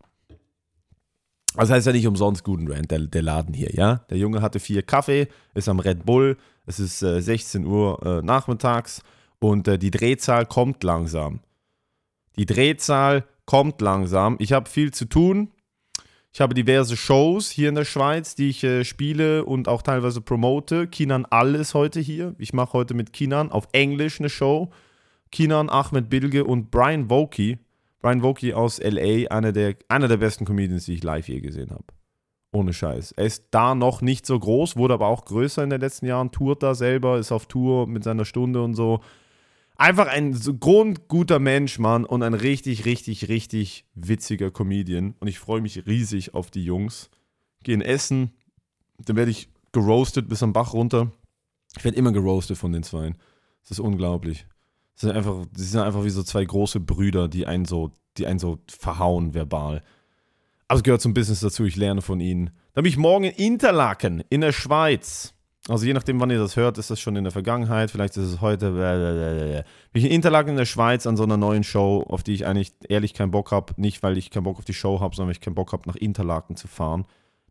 Das 1.56 1.71
heißt 1.71 1.87
ja 1.87 1.92
nicht 1.92 2.06
umsonst 2.06 2.42
guten 2.42 2.71
Rand, 2.71 2.90
der, 2.90 2.99
der, 2.99 3.23
Laden 3.23 3.54
hier, 3.54 3.73
ja? 3.75 3.99
Der 4.11 4.18
Junge 4.18 4.42
hatte 4.42 4.59
vier 4.59 4.83
Kaffee, 4.83 5.28
ist 5.54 5.68
am 5.68 5.78
Red 5.78 6.04
Bull, 6.04 6.37
es 6.66 6.80
ist 6.80 7.02
äh, 7.02 7.21
16 7.21 7.64
Uhr 7.64 8.04
äh, 8.04 8.23
nachmittags 8.26 9.02
und 9.38 9.68
äh, 9.68 9.78
die 9.78 9.92
Drehzahl 9.92 10.47
kommt 10.47 10.83
langsam. 10.83 11.40
Die 12.37 12.47
Drehzahl 12.47 13.25
kommt 13.47 13.80
langsam. 13.80 14.37
Ich 14.40 14.52
habe 14.52 14.68
viel 14.68 14.92
zu 14.92 15.04
tun. 15.04 15.52
Ich 16.37 16.41
habe 16.41 16.53
diverse 16.53 16.97
Shows 16.97 17.49
hier 17.49 17.69
in 17.69 17.76
der 17.76 17.85
Schweiz, 17.85 18.35
die 18.35 18.49
ich 18.49 18.64
äh, 18.64 18.83
spiele 18.83 19.45
und 19.45 19.69
auch 19.69 19.83
teilweise 19.83 20.21
promote. 20.21 20.88
Kinan 20.88 21.26
Alles 21.26 21.75
heute 21.75 22.00
hier. 22.00 22.35
Ich 22.38 22.53
mache 22.53 22.73
heute 22.73 22.93
mit 22.93 23.12
Kinan 23.12 23.53
auf 23.53 23.69
Englisch 23.71 24.19
eine 24.19 24.29
Show. 24.29 24.71
Kinan, 25.31 25.71
Ahmed 25.71 26.11
Bilge 26.11 26.43
und 26.43 26.73
Brian 26.73 27.09
Vokey. 27.09 27.59
Brian 28.03 28.25
Vokey 28.25 28.53
aus 28.53 28.81
LA, 28.83 29.31
einer 29.31 29.53
der, 29.53 29.76
einer 29.87 30.09
der 30.09 30.17
besten 30.17 30.45
Comedians, 30.45 30.87
die 30.87 30.95
ich 30.95 31.05
live 31.05 31.29
je 31.29 31.41
gesehen 31.41 31.71
habe. 31.71 31.85
Ohne 32.50 32.73
Scheiß. 32.73 33.12
Er 33.12 33.26
ist 33.26 33.45
da 33.53 33.76
noch 33.76 34.03
nicht 34.03 34.26
so 34.26 34.37
groß, 34.37 34.76
wurde 34.76 34.95
aber 34.95 35.07
auch 35.07 35.26
größer 35.26 35.62
in 35.62 35.71
den 35.71 35.81
letzten 35.81 36.07
Jahren, 36.07 36.33
tourt 36.33 36.64
da 36.64 36.75
selber, 36.75 37.19
ist 37.19 37.31
auf 37.31 37.47
Tour 37.47 37.87
mit 37.87 38.03
seiner 38.03 38.25
Stunde 38.25 38.61
und 38.61 38.75
so. 38.75 38.99
Einfach 39.76 40.07
ein 40.07 40.35
so 40.35 40.54
grundguter 40.54 41.40
Mensch, 41.40 41.78
Mann, 41.78 42.04
und 42.04 42.23
ein 42.23 42.35
richtig, 42.35 42.85
richtig, 42.85 43.28
richtig 43.28 43.87
witziger 43.95 44.50
Comedian. 44.50 45.14
Und 45.19 45.28
ich 45.28 45.38
freue 45.38 45.61
mich 45.61 45.87
riesig 45.87 46.35
auf 46.35 46.50
die 46.50 46.64
Jungs. 46.64 47.11
Gehen 47.64 47.81
essen, 47.81 48.33
dann 48.99 49.16
werde 49.16 49.31
ich 49.31 49.49
geroastet 49.73 50.28
bis 50.28 50.43
am 50.43 50.52
Bach 50.52 50.75
runter. 50.75 51.12
Ich 51.76 51.85
werde 51.85 51.97
immer 51.97 52.12
geroastet 52.12 52.57
von 52.57 52.73
den 52.73 52.83
Zweien. 52.85 53.19
Das 53.62 53.73
ist 53.73 53.81
unglaublich. 53.81 54.47
Das 54.95 55.02
sind 55.02 55.11
einfach, 55.12 55.45
das 55.52 55.71
sind 55.71 55.81
einfach 55.81 56.04
wie 56.04 56.11
so 56.11 56.23
zwei 56.23 56.45
große 56.45 56.78
Brüder, 56.81 57.26
die 57.28 57.47
einen 57.47 57.64
so, 57.64 57.90
die 58.16 58.26
einen 58.26 58.38
so 58.38 58.61
verhauen 58.69 59.35
verbal. 59.35 59.83
Aber 60.69 60.78
es 60.78 60.85
gehört 60.85 61.00
zum 61.00 61.14
Business 61.14 61.40
dazu, 61.40 61.64
ich 61.64 61.76
lerne 61.76 62.00
von 62.00 62.21
ihnen. 62.21 62.50
Dann 62.75 62.85
bin 62.85 62.90
ich 62.90 62.97
morgen 62.97 63.25
in 63.25 63.33
Interlaken 63.33 64.23
in 64.31 64.40
der 64.40 64.52
Schweiz. 64.52 65.34
Also 65.68 65.87
je 65.87 65.94
nachdem, 65.94 66.21
wann 66.21 66.30
ihr 66.30 66.38
das 66.38 66.56
hört, 66.56 66.76
ist 66.76 66.90
das 66.90 67.00
schon 67.00 67.16
in 67.16 67.25
der 67.25 67.30
Vergangenheit, 67.30 67.90
vielleicht 67.90 68.18
ist 68.18 68.26
es 68.26 68.40
heute. 68.42 68.73
Blablabla. 68.73 69.64
Bin 69.92 70.02
ich 70.02 70.04
in 70.04 70.11
Interlaken 70.11 70.50
in 70.50 70.56
der 70.56 70.66
Schweiz 70.66 71.06
an 71.06 71.16
so 71.16 71.23
einer 71.23 71.38
neuen 71.38 71.64
Show, 71.64 72.04
auf 72.06 72.23
die 72.23 72.35
ich 72.35 72.47
eigentlich 72.47 72.73
ehrlich 72.88 73.14
keinen 73.14 73.30
Bock 73.30 73.50
habe. 73.50 73.73
Nicht, 73.78 74.02
weil 74.02 74.18
ich 74.18 74.30
keinen 74.30 74.44
Bock 74.44 74.59
auf 74.59 74.66
die 74.66 74.75
Show 74.75 75.00
habe, 75.00 75.16
sondern 75.16 75.28
weil 75.28 75.37
ich 75.37 75.40
keinen 75.40 75.54
Bock 75.54 75.73
habe, 75.73 75.88
nach 75.88 75.97
Interlaken 75.97 76.56
zu 76.56 76.68
fahren. 76.68 77.06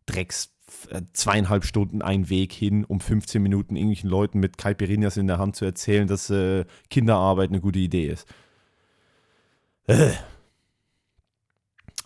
Drecks 0.06 0.54
äh, 0.90 1.02
zweieinhalb 1.12 1.64
Stunden 1.64 2.02
ein 2.02 2.28
Weg 2.30 2.52
hin, 2.52 2.84
um 2.84 3.00
15 3.00 3.42
Minuten 3.42 3.74
irgendwelchen 3.74 4.10
Leuten 4.10 4.38
mit 4.38 4.58
Caipirinhas 4.58 5.16
in 5.16 5.26
der 5.26 5.38
Hand 5.38 5.56
zu 5.56 5.64
erzählen, 5.64 6.06
dass 6.06 6.30
äh, 6.30 6.66
Kinderarbeit 6.90 7.48
eine 7.48 7.60
gute 7.60 7.80
Idee 7.80 8.06
ist. 8.06 8.28
Äh. 9.86 10.12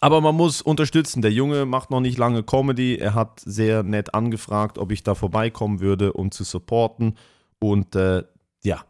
Aber 0.01 0.21
man 0.21 0.35
muss 0.35 0.63
unterstützen. 0.63 1.23
Der 1.23 1.33
Junge 1.33 1.67
macht 1.67 1.91
noch 1.91 2.01
nicht 2.01 2.19
lange 2.19 2.43
Comedy. 2.43 2.97
Er 2.97 3.15
hat 3.15 3.41
sehr 3.41 3.83
nett 3.83 4.15
angefragt, 4.15 4.79
ob 4.79 4.93
ich 4.93 5.03
da 5.03 5.15
vorbeikommen 5.15 5.81
würde, 5.81 6.13
um 6.13 6.31
zu 6.31 6.45
supporten. 6.45 7.17
Und 7.59 7.97
äh, 7.97 8.23
ja, 8.63 8.85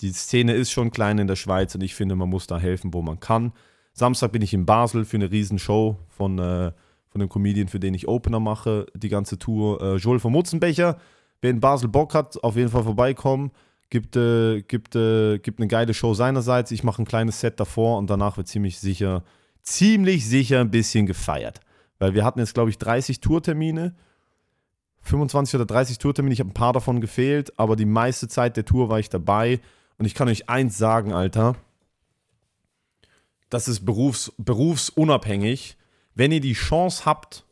die 0.00 0.12
Szene 0.12 0.52
ist 0.52 0.70
schon 0.70 0.90
klein 0.90 1.18
in 1.18 1.26
der 1.26 1.36
Schweiz 1.36 1.74
und 1.74 1.82
ich 1.82 1.94
finde, 1.94 2.16
man 2.16 2.28
muss 2.28 2.46
da 2.46 2.58
helfen, 2.58 2.92
wo 2.92 3.00
man 3.00 3.20
kann. 3.20 3.52
Samstag 3.94 4.32
bin 4.32 4.42
ich 4.42 4.52
in 4.52 4.66
Basel 4.66 5.06
für 5.06 5.16
eine 5.16 5.30
Riesenshow 5.30 5.98
von, 6.08 6.38
äh, 6.38 6.72
von 7.08 7.20
einem 7.20 7.30
Comedian, 7.30 7.68
für 7.68 7.80
den 7.80 7.94
ich 7.94 8.06
Opener 8.06 8.40
mache, 8.40 8.86
die 8.94 9.08
ganze 9.08 9.38
Tour. 9.38 9.80
Äh, 9.80 9.96
Joel 9.96 10.18
von 10.18 10.32
Mutzenbecher. 10.32 10.98
Wer 11.40 11.50
in 11.50 11.60
Basel 11.60 11.88
Bock 11.88 12.12
hat, 12.12 12.42
auf 12.44 12.56
jeden 12.56 12.68
Fall 12.68 12.82
vorbeikommen. 12.82 13.52
Gibt, 13.88 14.16
äh, 14.16 14.60
gibt, 14.60 14.94
äh, 14.96 15.38
gibt 15.38 15.60
eine 15.60 15.68
geile 15.68 15.94
Show 15.94 16.12
seinerseits. 16.12 16.70
Ich 16.72 16.84
mache 16.84 17.00
ein 17.00 17.06
kleines 17.06 17.40
Set 17.40 17.58
davor 17.58 17.96
und 17.96 18.10
danach 18.10 18.36
wird 18.36 18.48
ziemlich 18.48 18.78
sicher 18.78 19.22
ziemlich 19.66 20.26
sicher 20.26 20.60
ein 20.60 20.70
bisschen 20.70 21.06
gefeiert. 21.06 21.60
Weil 21.98 22.14
wir 22.14 22.24
hatten 22.24 22.38
jetzt, 22.38 22.54
glaube 22.54 22.70
ich, 22.70 22.78
30 22.78 23.20
Tourtermine. 23.20 23.94
25 25.02 25.56
oder 25.56 25.66
30 25.66 25.98
Tourtermine. 25.98 26.32
Ich 26.32 26.40
habe 26.40 26.50
ein 26.50 26.54
paar 26.54 26.72
davon 26.72 27.00
gefehlt, 27.00 27.58
aber 27.58 27.76
die 27.76 27.84
meiste 27.84 28.28
Zeit 28.28 28.56
der 28.56 28.64
Tour 28.64 28.88
war 28.88 28.98
ich 28.98 29.08
dabei. 29.08 29.60
Und 29.98 30.06
ich 30.06 30.14
kann 30.14 30.28
euch 30.28 30.48
eins 30.48 30.78
sagen, 30.78 31.12
Alter. 31.12 31.56
Das 33.50 33.68
ist 33.68 33.84
berufs, 33.84 34.32
berufsunabhängig. 34.38 35.76
Wenn 36.14 36.32
ihr 36.32 36.40
die 36.40 36.54
Chance 36.54 37.04
habt, 37.04 37.44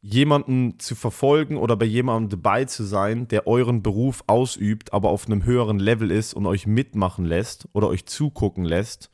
jemanden 0.00 0.78
zu 0.78 0.94
verfolgen 0.94 1.56
oder 1.56 1.76
bei 1.76 1.86
jemandem 1.86 2.40
dabei 2.40 2.64
zu 2.64 2.84
sein, 2.84 3.26
der 3.26 3.48
euren 3.48 3.82
Beruf 3.82 4.22
ausübt, 4.28 4.92
aber 4.92 5.10
auf 5.10 5.26
einem 5.26 5.44
höheren 5.44 5.80
Level 5.80 6.12
ist 6.12 6.34
und 6.34 6.46
euch 6.46 6.66
mitmachen 6.66 7.24
lässt 7.24 7.68
oder 7.72 7.88
euch 7.88 8.06
zugucken 8.06 8.64
lässt, 8.64 9.10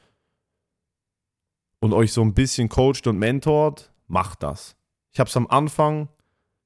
und 1.83 1.93
euch 1.93 2.12
so 2.12 2.23
ein 2.23 2.33
bisschen 2.33 2.69
coacht 2.69 3.09
und 3.09 3.19
mentort, 3.19 3.91
macht 4.07 4.45
das. 4.45 4.77
Ich 5.11 5.19
habe 5.19 5.29
es 5.29 5.37
am 5.37 5.49
Anfang 5.49 6.09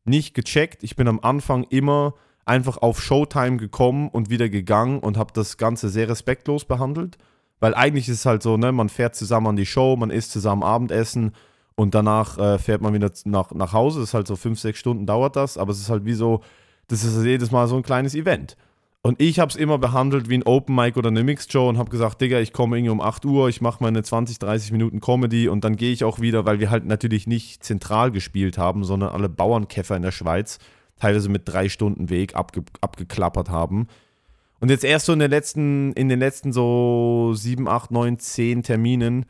nicht 0.04 0.34
gecheckt. 0.34 0.84
Ich 0.84 0.94
bin 0.94 1.08
am 1.08 1.20
Anfang 1.20 1.64
immer 1.64 2.14
einfach 2.44 2.76
auf 2.76 3.02
Showtime 3.02 3.56
gekommen 3.56 4.10
und 4.10 4.28
wieder 4.28 4.50
gegangen 4.50 5.00
und 5.00 5.16
habe 5.16 5.32
das 5.32 5.56
Ganze 5.56 5.88
sehr 5.88 6.10
respektlos 6.10 6.66
behandelt. 6.66 7.16
Weil 7.60 7.74
eigentlich 7.74 8.10
ist 8.10 8.18
es 8.18 8.26
halt 8.26 8.42
so, 8.42 8.58
ne, 8.58 8.72
man 8.72 8.90
fährt 8.90 9.16
zusammen 9.16 9.46
an 9.46 9.56
die 9.56 9.64
Show, 9.64 9.96
man 9.96 10.10
isst 10.10 10.32
zusammen 10.32 10.62
Abendessen 10.62 11.32
und 11.76 11.94
danach 11.94 12.36
äh, 12.36 12.58
fährt 12.58 12.82
man 12.82 12.92
wieder 12.92 13.10
nach, 13.24 13.52
nach 13.52 13.72
Hause. 13.72 14.00
Das 14.00 14.10
ist 14.10 14.14
halt 14.14 14.26
so 14.26 14.36
fünf, 14.36 14.60
sechs 14.60 14.78
Stunden 14.78 15.06
dauert 15.06 15.34
das, 15.34 15.56
aber 15.56 15.72
es 15.72 15.80
ist 15.80 15.88
halt 15.88 16.04
wie 16.04 16.12
so, 16.12 16.42
das 16.88 17.04
ist 17.04 17.24
jedes 17.24 17.50
Mal 17.50 17.68
so 17.68 17.76
ein 17.76 17.82
kleines 17.82 18.14
Event. 18.14 18.58
Und 19.06 19.22
ich 19.22 19.38
habe 19.38 19.50
es 19.50 19.54
immer 19.54 19.78
behandelt 19.78 20.28
wie 20.28 20.34
ein 20.34 20.42
Open 20.42 20.74
Mic 20.74 20.96
oder 20.98 21.10
eine 21.10 21.22
Mixed 21.22 21.52
Show 21.52 21.68
und 21.68 21.78
habe 21.78 21.90
gesagt, 21.90 22.20
Digga, 22.20 22.40
ich 22.40 22.52
komme 22.52 22.76
irgendwie 22.76 22.90
um 22.90 23.00
8 23.00 23.24
Uhr, 23.24 23.48
ich 23.48 23.60
mache 23.60 23.80
meine 23.80 24.02
20, 24.02 24.40
30 24.40 24.72
Minuten 24.72 24.98
Comedy 24.98 25.46
und 25.46 25.62
dann 25.62 25.76
gehe 25.76 25.92
ich 25.92 26.02
auch 26.02 26.18
wieder, 26.18 26.44
weil 26.44 26.58
wir 26.58 26.70
halt 26.70 26.86
natürlich 26.86 27.28
nicht 27.28 27.62
zentral 27.62 28.10
gespielt 28.10 28.58
haben, 28.58 28.82
sondern 28.82 29.10
alle 29.10 29.28
Bauernkäfer 29.28 29.94
in 29.94 30.02
der 30.02 30.10
Schweiz 30.10 30.58
teilweise 30.98 31.28
mit 31.28 31.42
drei 31.44 31.68
Stunden 31.68 32.10
Weg 32.10 32.34
abge 32.34 32.64
abgeklappert 32.80 33.48
haben. 33.48 33.86
Und 34.58 34.72
jetzt 34.72 34.82
erst 34.82 35.06
so 35.06 35.12
in 35.12 35.20
den 35.20 35.30
letzten, 35.30 35.92
in 35.92 36.08
den 36.08 36.18
letzten 36.18 36.52
so 36.52 37.30
7, 37.32 37.68
8, 37.68 37.92
9, 37.92 38.18
10 38.18 38.64
Terminen, 38.64 39.26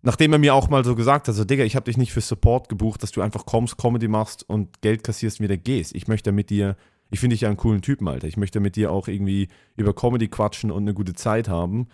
nachdem 0.00 0.32
er 0.32 0.38
mir 0.38 0.54
auch 0.54 0.70
mal 0.70 0.86
so 0.86 0.94
gesagt 0.94 1.28
hat, 1.28 1.34
so 1.34 1.44
Digga, 1.44 1.64
ich 1.64 1.76
habe 1.76 1.84
dich 1.84 1.98
nicht 1.98 2.14
für 2.14 2.22
Support 2.22 2.70
gebucht, 2.70 3.02
dass 3.02 3.10
du 3.10 3.20
einfach 3.20 3.44
kommst, 3.44 3.76
Comedy 3.76 4.08
machst 4.08 4.48
und 4.48 4.80
Geld 4.80 5.04
kassierst 5.04 5.38
und 5.38 5.44
wieder 5.44 5.58
gehst. 5.58 5.94
Ich 5.94 6.08
möchte 6.08 6.32
mit 6.32 6.48
dir 6.48 6.78
ich 7.10 7.20
finde 7.20 7.34
dich 7.34 7.42
ja 7.42 7.48
einen 7.48 7.56
coolen 7.56 7.82
Typen, 7.82 8.08
Alter. 8.08 8.28
Ich 8.28 8.36
möchte 8.36 8.60
mit 8.60 8.76
dir 8.76 8.92
auch 8.92 9.08
irgendwie 9.08 9.48
über 9.76 9.94
Comedy 9.94 10.28
quatschen 10.28 10.70
und 10.70 10.82
eine 10.82 10.94
gute 10.94 11.14
Zeit 11.14 11.48
haben. 11.48 11.88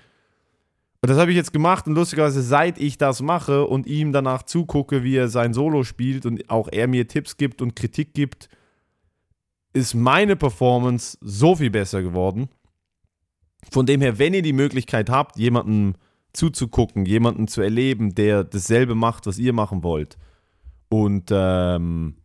Und 1.01 1.11
das 1.11 1.19
habe 1.19 1.31
ich 1.31 1.37
jetzt 1.37 1.53
gemacht 1.53 1.87
und 1.87 1.95
lustigerweise, 1.95 2.43
seit 2.43 2.79
ich 2.79 2.97
das 2.97 3.21
mache 3.21 3.67
und 3.67 3.87
ihm 3.87 4.13
danach 4.13 4.43
zugucke, 4.43 5.05
wie 5.05 5.17
er 5.17 5.29
sein 5.29 5.53
Solo 5.53 5.85
spielt 5.85 6.25
und 6.25 6.49
auch 6.49 6.69
er 6.73 6.89
mir 6.89 7.07
Tipps 7.07 7.37
gibt 7.37 7.61
und 7.61 7.77
Kritik 7.77 8.15
gibt, 8.15 8.49
ist 9.75 9.95
meine 9.95 10.35
Performance 10.35 11.19
so 11.21 11.57
viel 11.57 11.71
besser 11.71 12.03
geworden. 12.03 12.49
Von 13.71 13.87
dem 13.87 14.01
her, 14.01 14.19
wenn 14.19 14.35
ihr 14.35 14.43
die 14.43 14.53
Möglichkeit 14.53 15.11
habt, 15.11 15.39
jemanden 15.39 15.95
zuzugucken, 16.33 17.05
jemanden 17.05 17.49
zu 17.49 17.61
erleben, 17.61 18.15
der 18.15 18.43
dasselbe 18.45 18.95
macht, 18.95 19.27
was 19.27 19.39
ihr 19.39 19.53
machen 19.53 19.83
wollt 19.83 20.17
und 20.89 21.31
ähm, 21.31 22.17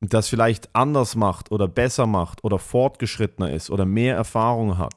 das 0.00 0.28
vielleicht 0.28 0.74
anders 0.74 1.16
macht 1.16 1.50
oder 1.50 1.66
besser 1.66 2.06
macht 2.06 2.44
oder 2.44 2.58
fortgeschrittener 2.58 3.52
ist 3.52 3.70
oder 3.70 3.84
mehr 3.84 4.14
Erfahrung 4.14 4.78
hat, 4.78 4.94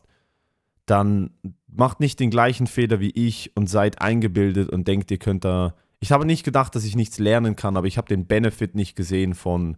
dann 0.86 1.32
macht 1.68 2.00
nicht 2.00 2.20
den 2.20 2.30
gleichen 2.30 2.68
Fehler 2.68 3.00
wie 3.00 3.12
ich 3.12 3.52
und 3.56 3.68
seid 3.68 4.02
eingebildet 4.02 4.70
und 4.70 4.88
denkt, 4.88 5.10
ihr 5.12 5.18
könnt 5.18 5.46
da. 5.46 5.76
Ich 6.00 6.12
habe 6.12 6.26
nicht 6.26 6.44
gedacht, 6.44 6.76
dass 6.76 6.84
ich 6.84 6.96
nichts 6.96 7.18
lernen 7.20 7.56
kann, 7.56 7.78
aber 7.78 7.88
ich 7.88 7.98
habe 7.98 8.08
den 8.08 8.28
Benefit 8.28 8.76
nicht 8.76 8.96
gesehen 8.96 9.34
von, 9.34 9.78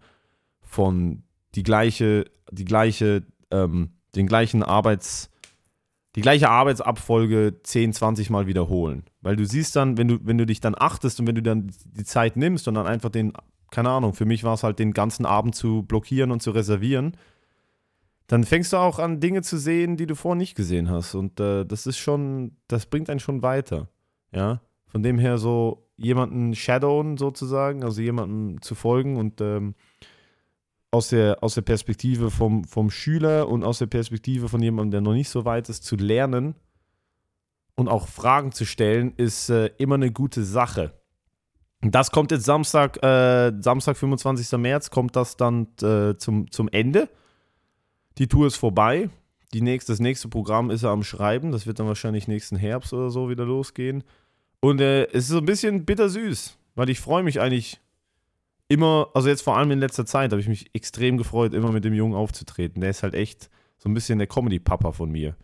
von 0.61 1.23
die 1.55 1.63
gleiche, 1.63 2.25
die 2.51 2.65
gleiche, 2.65 3.23
ähm, 3.51 3.91
den 4.15 4.27
gleichen 4.27 4.63
Arbeits, 4.63 5.29
die 6.15 6.21
gleiche 6.21 6.49
Arbeitsabfolge 6.49 7.59
10, 7.63 7.93
20 7.93 8.29
Mal 8.29 8.47
wiederholen. 8.47 9.03
Weil 9.21 9.35
du 9.35 9.45
siehst 9.45 9.75
dann, 9.75 9.97
wenn 9.97 10.07
du, 10.07 10.19
wenn 10.23 10.37
du 10.37 10.45
dich 10.45 10.61
dann 10.61 10.75
achtest 10.77 11.19
und 11.19 11.27
wenn 11.27 11.35
du 11.35 11.43
dann 11.43 11.71
die 11.85 12.03
Zeit 12.03 12.37
nimmst 12.37 12.67
und 12.67 12.75
dann 12.75 12.87
einfach 12.87 13.09
den 13.09 13.33
keine 13.73 13.89
Ahnung, 13.89 14.13
für 14.13 14.25
mich 14.25 14.43
war 14.43 14.53
es 14.53 14.61
halt 14.61 14.77
den 14.77 14.93
ganzen 14.93 15.25
Abend 15.25 15.55
zu 15.55 15.81
blockieren 15.81 16.29
und 16.29 16.43
zu 16.43 16.51
reservieren. 16.51 17.17
Dann 18.27 18.43
fängst 18.43 18.71
du 18.71 18.77
auch 18.77 18.99
an, 18.99 19.19
Dinge 19.19 19.41
zu 19.41 19.57
sehen, 19.57 19.97
die 19.97 20.05
du 20.05 20.15
vorher 20.15 20.37
nicht 20.37 20.55
gesehen 20.55 20.91
hast. 20.91 21.15
Und 21.15 21.39
äh, 21.39 21.65
das 21.65 21.87
ist 21.87 21.97
schon, 21.97 22.55
das 22.67 22.85
bringt 22.85 23.09
einen 23.09 23.19
schon 23.19 23.41
weiter. 23.41 23.89
Ja. 24.31 24.61
Von 24.85 25.01
dem 25.01 25.17
her 25.17 25.39
so 25.39 25.89
jemanden 25.97 26.53
shadowen 26.53 27.17
sozusagen, 27.17 27.83
also 27.83 27.99
jemanden 27.99 28.61
zu 28.61 28.75
folgen 28.75 29.17
und 29.17 29.41
ähm, 29.41 29.73
aus, 30.91 31.09
der, 31.09 31.43
aus 31.43 31.55
der 31.55 31.63
Perspektive 31.63 32.29
vom, 32.29 32.65
vom 32.65 32.91
Schüler 32.91 33.49
und 33.49 33.63
aus 33.63 33.79
der 33.79 33.87
Perspektive 33.87 34.49
von 34.49 34.61
jemandem, 34.61 34.91
der 34.91 35.01
noch 35.01 35.13
nicht 35.13 35.29
so 35.29 35.45
weit 35.45 35.67
ist, 35.69 35.83
zu 35.83 35.95
lernen 35.95 36.53
und 37.75 37.87
auch 37.87 38.07
Fragen 38.07 38.51
zu 38.51 38.65
stellen, 38.65 39.13
ist 39.17 39.49
äh, 39.49 39.71
immer 39.79 39.95
eine 39.95 40.11
gute 40.11 40.43
Sache. 40.43 40.93
Das 41.83 42.11
kommt 42.11 42.31
jetzt 42.31 42.45
Samstag, 42.45 43.03
äh, 43.03 43.51
Samstag, 43.59 43.97
25. 43.97 44.57
März, 44.57 44.89
kommt 44.89 45.15
das 45.15 45.35
dann 45.35 45.67
äh, 45.81 46.15
zum, 46.17 46.49
zum 46.49 46.69
Ende. 46.69 47.09
Die 48.17 48.27
Tour 48.27 48.47
ist 48.47 48.55
vorbei. 48.55 49.09
Die 49.53 49.61
nächste, 49.61 49.91
das 49.91 49.99
nächste 49.99 50.29
Programm 50.29 50.71
ist 50.71 50.83
er 50.83 50.91
am 50.91 51.03
Schreiben. 51.03 51.51
Das 51.51 51.67
wird 51.67 51.79
dann 51.79 51.87
wahrscheinlich 51.87 52.27
nächsten 52.27 52.55
Herbst 52.55 52.93
oder 52.93 53.09
so 53.09 53.29
wieder 53.29 53.45
losgehen. 53.45 54.03
Und 54.61 54.79
äh, 54.81 55.05
es 55.07 55.25
ist 55.25 55.27
so 55.29 55.39
ein 55.39 55.45
bisschen 55.45 55.85
bittersüß, 55.85 56.57
weil 56.75 56.89
ich 56.89 57.01
freue 57.01 57.23
mich 57.23 57.41
eigentlich 57.41 57.81
immer, 58.69 59.09
also 59.13 59.27
jetzt 59.27 59.41
vor 59.41 59.57
allem 59.57 59.71
in 59.71 59.79
letzter 59.79 60.05
Zeit, 60.05 60.31
habe 60.31 60.41
ich 60.41 60.47
mich 60.47 60.73
extrem 60.73 61.17
gefreut, 61.17 61.53
immer 61.53 61.71
mit 61.71 61.83
dem 61.83 61.93
Jungen 61.93 62.15
aufzutreten. 62.15 62.81
Der 62.81 62.89
ist 62.89 63.03
halt 63.03 63.13
echt 63.13 63.49
so 63.77 63.89
ein 63.89 63.93
bisschen 63.93 64.19
der 64.19 64.27
Comedy-Papa 64.27 64.93
von 64.93 65.11
mir. 65.11 65.35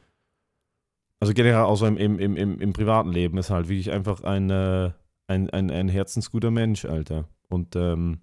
Also 1.19 1.34
generell 1.34 1.63
auch 1.63 1.75
so 1.75 1.86
im, 1.86 1.98
im, 1.98 2.17
im, 2.17 2.62
im, 2.62 2.74
privaten 2.74 3.12
Leben 3.12 3.38
ist 3.38 3.50
halt 3.50 3.67
wirklich 3.67 3.91
einfach 3.91 4.24
ein, 4.24 4.50
äh, 4.50 4.91
ein, 5.29 5.50
ein, 5.51 5.69
ein 5.69 5.89
herzensguter 5.89 6.51
Mensch, 6.51 6.86
Alter. 6.86 7.29
Und 7.50 7.75
ähm, 7.75 8.21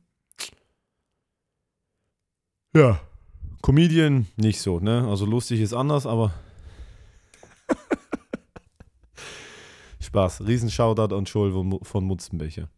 ja, 2.74 3.00
Comedian 3.62 4.26
nicht 4.36 4.60
so, 4.60 4.80
ne? 4.80 5.06
Also 5.08 5.24
lustig 5.24 5.60
ist 5.60 5.72
anders, 5.72 6.04
aber 6.04 6.34
Spaß. 10.00 10.46
Riesen 10.46 10.70
Shoutout 10.70 11.14
an 11.14 11.24
Joel 11.24 11.78
von 11.82 12.04
Mutzenbecher. 12.04 12.68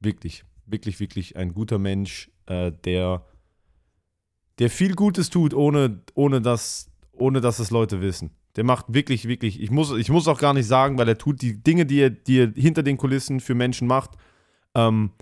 Wirklich, 0.00 0.44
wirklich, 0.66 0.98
wirklich 0.98 1.36
ein 1.36 1.52
guter 1.52 1.78
Mensch, 1.78 2.30
äh, 2.46 2.72
der, 2.84 3.26
der 4.58 4.70
viel 4.70 4.94
Gutes 4.94 5.28
tut, 5.28 5.52
ohne, 5.52 6.02
ohne, 6.14 6.40
dass, 6.40 6.90
ohne 7.12 7.42
dass 7.42 7.58
es 7.58 7.70
Leute 7.70 8.00
wissen. 8.00 8.30
Der 8.56 8.64
macht 8.64 8.86
wirklich, 8.88 9.28
wirklich, 9.28 9.60
ich 9.60 9.70
muss, 9.70 9.92
ich 9.92 10.10
muss 10.10 10.28
auch 10.28 10.38
gar 10.38 10.54
nicht 10.54 10.66
sagen, 10.66 10.98
weil 10.98 11.08
er 11.08 11.18
tut 11.18 11.40
die 11.40 11.62
Dinge, 11.62 11.86
die 11.86 12.00
er, 12.00 12.10
die 12.10 12.40
er 12.40 12.52
hinter 12.54 12.82
den 12.82 12.96
Kulissen 12.96 13.40
für 13.40 13.54
Menschen 13.54 13.86
macht, 13.86 14.12
ähm, 14.74 15.12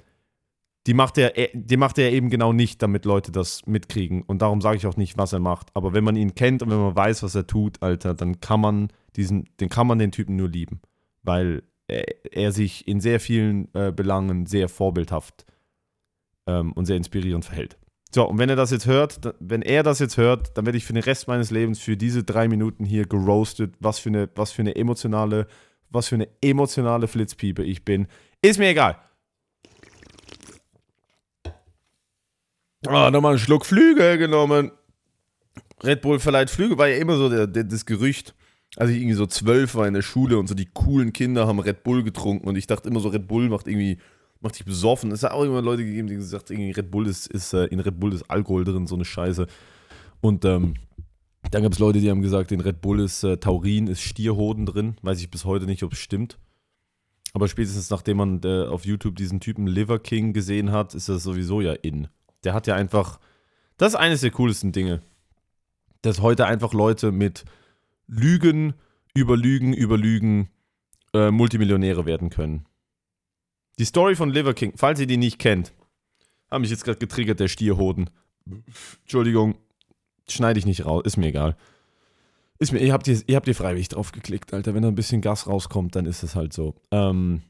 die 0.86 0.94
macht, 0.94 1.18
er, 1.18 1.32
die 1.52 1.76
macht 1.76 1.98
er 1.98 2.12
eben 2.12 2.30
genau 2.30 2.54
nicht, 2.54 2.80
damit 2.80 3.04
Leute 3.04 3.30
das 3.30 3.66
mitkriegen. 3.66 4.22
Und 4.22 4.40
darum 4.40 4.62
sage 4.62 4.78
ich 4.78 4.86
auch 4.86 4.96
nicht, 4.96 5.18
was 5.18 5.34
er 5.34 5.38
macht. 5.38 5.68
Aber 5.74 5.92
wenn 5.92 6.02
man 6.02 6.16
ihn 6.16 6.34
kennt 6.34 6.62
und 6.62 6.70
wenn 6.70 6.78
man 6.78 6.96
weiß, 6.96 7.22
was 7.22 7.34
er 7.34 7.46
tut, 7.46 7.82
Alter, 7.82 8.14
dann 8.14 8.40
kann 8.40 8.60
man 8.60 8.88
diesen, 9.14 9.50
den 9.60 9.68
kann 9.68 9.86
man 9.86 9.98
den 9.98 10.12
Typen 10.12 10.36
nur 10.36 10.48
lieben. 10.48 10.80
Weil 11.22 11.62
er, 11.88 12.04
er 12.32 12.52
sich 12.52 12.88
in 12.88 13.00
sehr 13.00 13.20
vielen 13.20 13.68
äh, 13.74 13.92
Belangen 13.92 14.46
sehr 14.46 14.70
vorbildhaft 14.70 15.44
ähm, 16.46 16.72
und 16.72 16.86
sehr 16.86 16.96
inspirierend 16.96 17.44
verhält. 17.44 17.76
So, 18.14 18.26
und 18.26 18.38
wenn 18.38 18.48
er 18.48 18.56
das 18.56 18.70
jetzt 18.70 18.86
hört, 18.86 19.20
wenn 19.38 19.60
er 19.60 19.82
das 19.82 19.98
jetzt 19.98 20.16
hört, 20.16 20.56
dann 20.56 20.64
werde 20.64 20.78
ich 20.78 20.84
für 20.84 20.94
den 20.94 21.02
Rest 21.02 21.28
meines 21.28 21.50
Lebens 21.50 21.78
für 21.78 21.96
diese 21.96 22.24
drei 22.24 22.48
Minuten 22.48 22.84
hier 22.84 23.06
geroastet, 23.06 23.74
was 23.80 23.98
für 23.98 24.08
eine, 24.08 24.30
was 24.34 24.50
für 24.50 24.62
eine 24.62 24.76
emotionale, 24.76 25.46
was 25.90 26.08
für 26.08 26.14
eine 26.14 26.28
emotionale 26.40 27.06
Flitzpiepe 27.06 27.62
ich 27.62 27.84
bin. 27.84 28.06
Ist 28.40 28.58
mir 28.58 28.68
egal. 28.68 28.96
Ah, 32.86 33.10
nochmal 33.10 33.32
einen 33.32 33.38
Schluck 33.40 33.66
Flügel 33.66 34.16
genommen. 34.16 34.70
Red 35.82 36.00
Bull 36.00 36.18
verleiht 36.18 36.48
Flügel, 36.48 36.78
war 36.78 36.88
ja 36.88 36.96
immer 36.96 37.16
so 37.16 37.28
der, 37.28 37.46
der, 37.46 37.64
das 37.64 37.84
Gerücht. 37.84 38.34
Als 38.76 38.90
ich 38.90 38.98
irgendwie 38.98 39.14
so 39.14 39.26
zwölf 39.26 39.74
war 39.74 39.86
in 39.86 39.94
der 39.94 40.02
Schule 40.02 40.38
und 40.38 40.46
so 40.46 40.54
die 40.54 40.66
coolen 40.66 41.12
Kinder 41.12 41.46
haben 41.46 41.58
Red 41.58 41.82
Bull 41.82 42.04
getrunken 42.04 42.46
und 42.48 42.56
ich 42.56 42.66
dachte 42.66 42.88
immer 42.88 43.00
so, 43.00 43.08
Red 43.08 43.26
Bull 43.26 43.48
macht 43.48 43.66
irgendwie 43.66 43.98
macht 44.40 44.58
dich 44.58 44.64
besoffen. 44.64 45.10
Es 45.10 45.22
hat 45.22 45.32
auch 45.32 45.44
immer 45.44 45.62
Leute 45.62 45.84
gegeben, 45.84 46.08
die 46.08 46.16
gesagt 46.16 46.50
haben, 46.50 46.70
Red 46.70 46.90
Bull 46.90 47.06
ist, 47.06 47.26
ist 47.26 47.52
äh, 47.52 47.64
in 47.66 47.80
Red 47.80 47.98
Bull 47.98 48.12
ist 48.12 48.30
Alkohol 48.30 48.64
drin, 48.64 48.86
so 48.86 48.94
eine 48.94 49.04
Scheiße. 49.04 49.46
Und 50.20 50.44
ähm, 50.44 50.74
dann 51.50 51.62
gab 51.62 51.72
es 51.72 51.78
Leute, 51.78 52.00
die 52.00 52.10
haben 52.10 52.22
gesagt, 52.22 52.52
in 52.52 52.60
Red 52.60 52.80
Bull 52.80 53.00
ist 53.00 53.24
äh, 53.24 53.38
Taurin, 53.38 53.86
ist 53.86 54.02
Stierhoden 54.02 54.66
drin. 54.66 54.96
Weiß 55.02 55.20
ich 55.20 55.30
bis 55.30 55.44
heute 55.44 55.66
nicht, 55.66 55.82
ob 55.82 55.92
es 55.92 55.98
stimmt. 55.98 56.38
Aber 57.32 57.48
spätestens 57.48 57.90
nachdem 57.90 58.18
man 58.18 58.40
äh, 58.44 58.64
auf 58.64 58.84
YouTube 58.84 59.16
diesen 59.16 59.40
Typen 59.40 59.66
Liver 59.66 59.98
King 59.98 60.32
gesehen 60.32 60.72
hat, 60.72 60.94
ist 60.94 61.08
das 61.08 61.22
sowieso 61.22 61.60
ja 61.60 61.72
in. 61.72 62.08
Der 62.44 62.54
hat 62.54 62.66
ja 62.66 62.74
einfach, 62.74 63.20
das 63.76 63.94
ist 63.94 63.98
eines 63.98 64.20
der 64.20 64.30
coolsten 64.30 64.72
Dinge, 64.72 65.02
dass 66.02 66.22
heute 66.22 66.46
einfach 66.46 66.72
Leute 66.72 67.12
mit 67.12 67.44
Lügen, 68.06 68.74
Überlügen, 69.14 69.72
Überlügen 69.74 70.48
äh, 71.12 71.30
Multimillionäre 71.30 72.06
werden 72.06 72.30
können. 72.30 72.66
Die 73.78 73.84
Story 73.84 74.16
von 74.16 74.30
Liver 74.30 74.54
King, 74.54 74.72
falls 74.76 74.98
ihr 75.00 75.06
die 75.06 75.16
nicht 75.16 75.38
kennt, 75.38 75.72
habe 76.50 76.60
mich 76.60 76.70
jetzt 76.70 76.84
gerade 76.84 76.98
getriggert, 76.98 77.40
der 77.40 77.48
Stierhoden. 77.48 78.10
Entschuldigung, 79.02 79.56
schneide 80.28 80.58
ich 80.58 80.66
nicht 80.66 80.84
raus, 80.84 81.02
ist 81.04 81.16
mir 81.16 81.28
egal. 81.28 81.56
Ist 82.58 82.72
mir, 82.72 82.80
ihr 82.80 82.92
habt 82.92 83.06
hier, 83.06 83.20
ihr 83.26 83.36
habt 83.36 83.46
hier 83.46 83.54
freiwillig 83.54 83.88
drauf 83.88 84.10
geklickt, 84.10 84.52
Alter. 84.52 84.74
Wenn 84.74 84.82
da 84.82 84.88
ein 84.88 84.96
bisschen 84.96 85.20
Gas 85.20 85.46
rauskommt, 85.46 85.94
dann 85.94 86.06
ist 86.06 86.24
es 86.24 86.34
halt 86.34 86.52
so. 86.52 86.74
Ähm, 86.90 87.42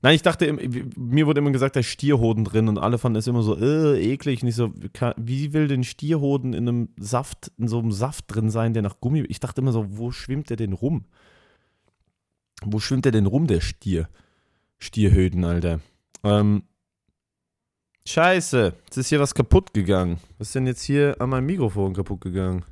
nein, 0.00 0.14
ich 0.14 0.22
dachte, 0.22 0.52
mir 0.52 1.26
wurde 1.26 1.40
immer 1.40 1.50
gesagt, 1.50 1.74
ist 1.74 1.86
Stierhoden 1.86 2.44
drin 2.44 2.68
und 2.68 2.78
alle 2.78 2.98
fanden 2.98 3.18
es 3.18 3.26
immer 3.26 3.42
so, 3.42 3.56
äh, 3.58 4.00
eklig. 4.00 4.44
Nicht 4.44 4.54
so, 4.54 4.72
wie 5.16 5.52
will 5.52 5.66
denn 5.66 5.82
Stierhoden 5.82 6.52
in 6.52 6.68
einem 6.68 6.88
Saft, 6.98 7.50
in 7.58 7.66
so 7.66 7.80
einem 7.80 7.90
Saft 7.90 8.26
drin 8.28 8.48
sein, 8.50 8.74
der 8.74 8.82
nach 8.82 9.00
Gummi. 9.00 9.22
Ich 9.22 9.40
dachte 9.40 9.60
immer 9.60 9.72
so, 9.72 9.86
wo 9.88 10.12
schwimmt 10.12 10.50
der 10.50 10.56
denn 10.56 10.72
rum? 10.72 11.06
Wo 12.62 12.78
schwimmt 12.78 13.06
der 13.06 13.12
denn 13.12 13.26
rum, 13.26 13.48
der 13.48 13.60
Stier? 13.60 14.08
Stierhöden, 14.78 15.44
Alter. 15.44 15.80
Ähm, 16.24 16.62
Scheiße, 18.06 18.72
jetzt 18.84 18.96
ist 18.96 19.08
hier 19.08 19.20
was 19.20 19.34
kaputt 19.34 19.74
gegangen. 19.74 20.18
Was 20.38 20.48
ist 20.48 20.54
denn 20.54 20.66
jetzt 20.66 20.82
hier 20.82 21.16
an 21.20 21.30
meinem 21.30 21.46
Mikrofon 21.46 21.94
kaputt 21.94 22.20
gegangen? 22.20 22.64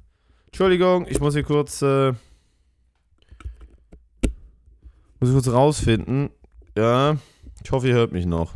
Entschuldigung, 0.46 1.06
ich 1.08 1.20
muss 1.20 1.34
hier 1.34 1.42
kurz, 1.42 1.82
äh, 1.82 2.12
muss 5.20 5.28
ich 5.28 5.32
kurz 5.32 5.48
rausfinden. 5.48 6.30
Ja, 6.76 7.18
ich 7.62 7.70
hoffe, 7.70 7.88
ihr 7.88 7.94
hört 7.94 8.12
mich 8.12 8.24
noch. 8.24 8.54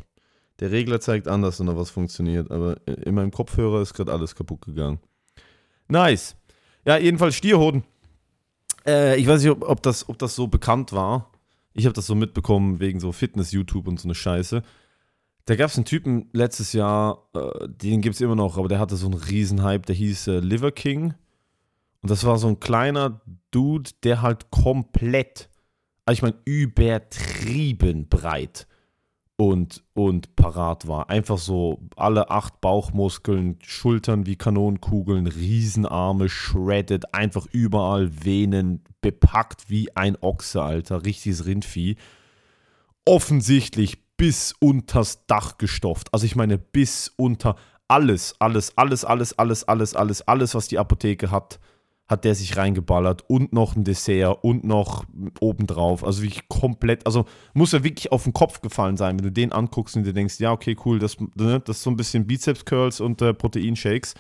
Der 0.61 0.71
Regler 0.71 1.01
zeigt 1.01 1.29
an, 1.29 1.43
dass 1.43 1.59
da 1.59 1.65
noch 1.65 1.77
was 1.77 1.91
funktioniert, 1.91 2.51
aber 2.51 2.77
in 2.87 3.15
meinem 3.15 3.31
Kopfhörer 3.31 3.81
ist 3.81 3.95
gerade 3.95 4.13
alles 4.13 4.35
kaputt 4.35 4.63
gegangen. 4.63 5.01
Nice. 5.89 6.37
Ja, 6.87 6.97
jedenfalls 6.97 7.35
Stierhoden. 7.35 7.83
Äh, 8.87 9.19
ich 9.19 9.27
weiß 9.27 9.43
nicht, 9.43 9.51
ob, 9.51 9.69
ob, 9.69 9.83
das, 9.83 10.09
ob 10.09 10.19
das 10.19 10.35
so 10.35 10.47
bekannt 10.47 10.93
war. 10.93 11.30
Ich 11.73 11.85
habe 11.87 11.95
das 11.95 12.07
so 12.07 12.15
mitbekommen 12.15 12.81
wegen 12.81 13.01
so 13.01 13.13
Fitness-YouTube 13.13 13.87
und 13.87 14.01
so 14.01 14.07
eine 14.07 14.15
Scheiße. 14.15 14.63
Da 15.47 15.57
gab 15.57 15.71
es 15.71 15.77
einen 15.77 15.85
Typen 15.85 16.29
letztes 16.33 16.73
Jahr, 16.73 17.29
äh, 17.35 17.69
den 17.69 18.03
gibt 18.03 18.15
es 18.15 18.21
immer 18.21 18.37
noch, 18.37 18.59
aber 18.59 18.69
der 18.69 18.79
hatte 18.79 18.97
so 18.97 19.07
einen 19.07 19.19
Riesenhype, 19.19 19.87
der 19.87 19.95
hieß 19.95 20.29
äh, 20.29 20.41
Liver 20.41 20.73
King. 20.73 21.15
Und 22.03 22.11
das 22.11 22.25
war 22.25 22.39
so 22.39 22.49
ein 22.49 22.61
kleiner 22.61 23.21
Dude, 23.51 23.91
der 24.03 24.23
halt 24.23 24.51
komplett, 24.51 25.49
also 26.05 26.19
ich 26.19 26.23
meine, 26.23 26.37
übertrieben 26.45 28.09
breit 28.09 28.67
und, 29.41 29.83
und 29.95 30.37
parat 30.37 30.87
war. 30.87 31.09
Einfach 31.09 31.39
so 31.39 31.81
alle 31.97 32.31
acht 32.31 32.61
Bauchmuskeln, 32.61 33.59
Schultern 33.63 34.27
wie 34.27 34.37
Kanonenkugeln, 34.37 35.27
Riesenarme, 35.27 36.29
shredded, 36.29 37.15
einfach 37.15 37.47
überall 37.51 38.23
Venen, 38.23 38.85
bepackt 39.01 39.71
wie 39.71 39.97
ein 39.97 40.19
Ochse, 40.21 40.63
Alter. 40.63 41.07
Richtiges 41.07 41.47
Rindvieh. 41.47 41.97
Offensichtlich 43.07 44.05
bis 44.19 44.55
unters 44.61 45.25
Dach 45.27 45.57
gestopft. 45.57 46.13
Also 46.13 46.27
ich 46.27 46.37
meine, 46.37 46.59
bis 46.59 47.11
unter 47.17 47.57
alles, 47.89 48.35
alles, 48.41 48.77
alles, 48.77 49.07
alles, 49.07 49.33
alles, 49.39 49.65
alles, 49.65 49.97
alles, 49.97 50.29
alles, 50.29 50.55
was 50.55 50.69
die 50.69 50.79
Apotheke 50.79 51.31
hat 51.31 51.61
hat 52.11 52.25
der 52.25 52.35
sich 52.35 52.57
reingeballert 52.57 53.25
und 53.29 53.53
noch 53.53 53.77
ein 53.77 53.85
Dessert 53.85 54.43
und 54.43 54.65
noch 54.65 55.05
obendrauf. 55.39 56.05
Also 56.05 56.23
wirklich 56.23 56.49
komplett, 56.49 57.07
also 57.07 57.25
muss 57.55 57.73
er 57.73 57.85
wirklich 57.85 58.11
auf 58.11 58.25
den 58.25 58.33
Kopf 58.33 58.61
gefallen 58.61 58.97
sein, 58.97 59.17
wenn 59.17 59.25
du 59.25 59.33
den 59.33 59.53
anguckst 59.53 59.97
und 59.97 60.03
dir 60.03 60.13
denkst, 60.13 60.41
ja, 60.41 60.51
okay, 60.51 60.77
cool, 60.85 60.99
das, 60.99 61.17
ne, 61.37 61.61
das 61.61 61.79
ist 61.79 61.83
so 61.85 61.91
ein 61.91 61.97
bisschen 61.97 62.27
Bizeps-Curls 62.27 63.01
und 63.01 63.23
äh, 63.23 63.33
Proteinshakes. 63.33 64.15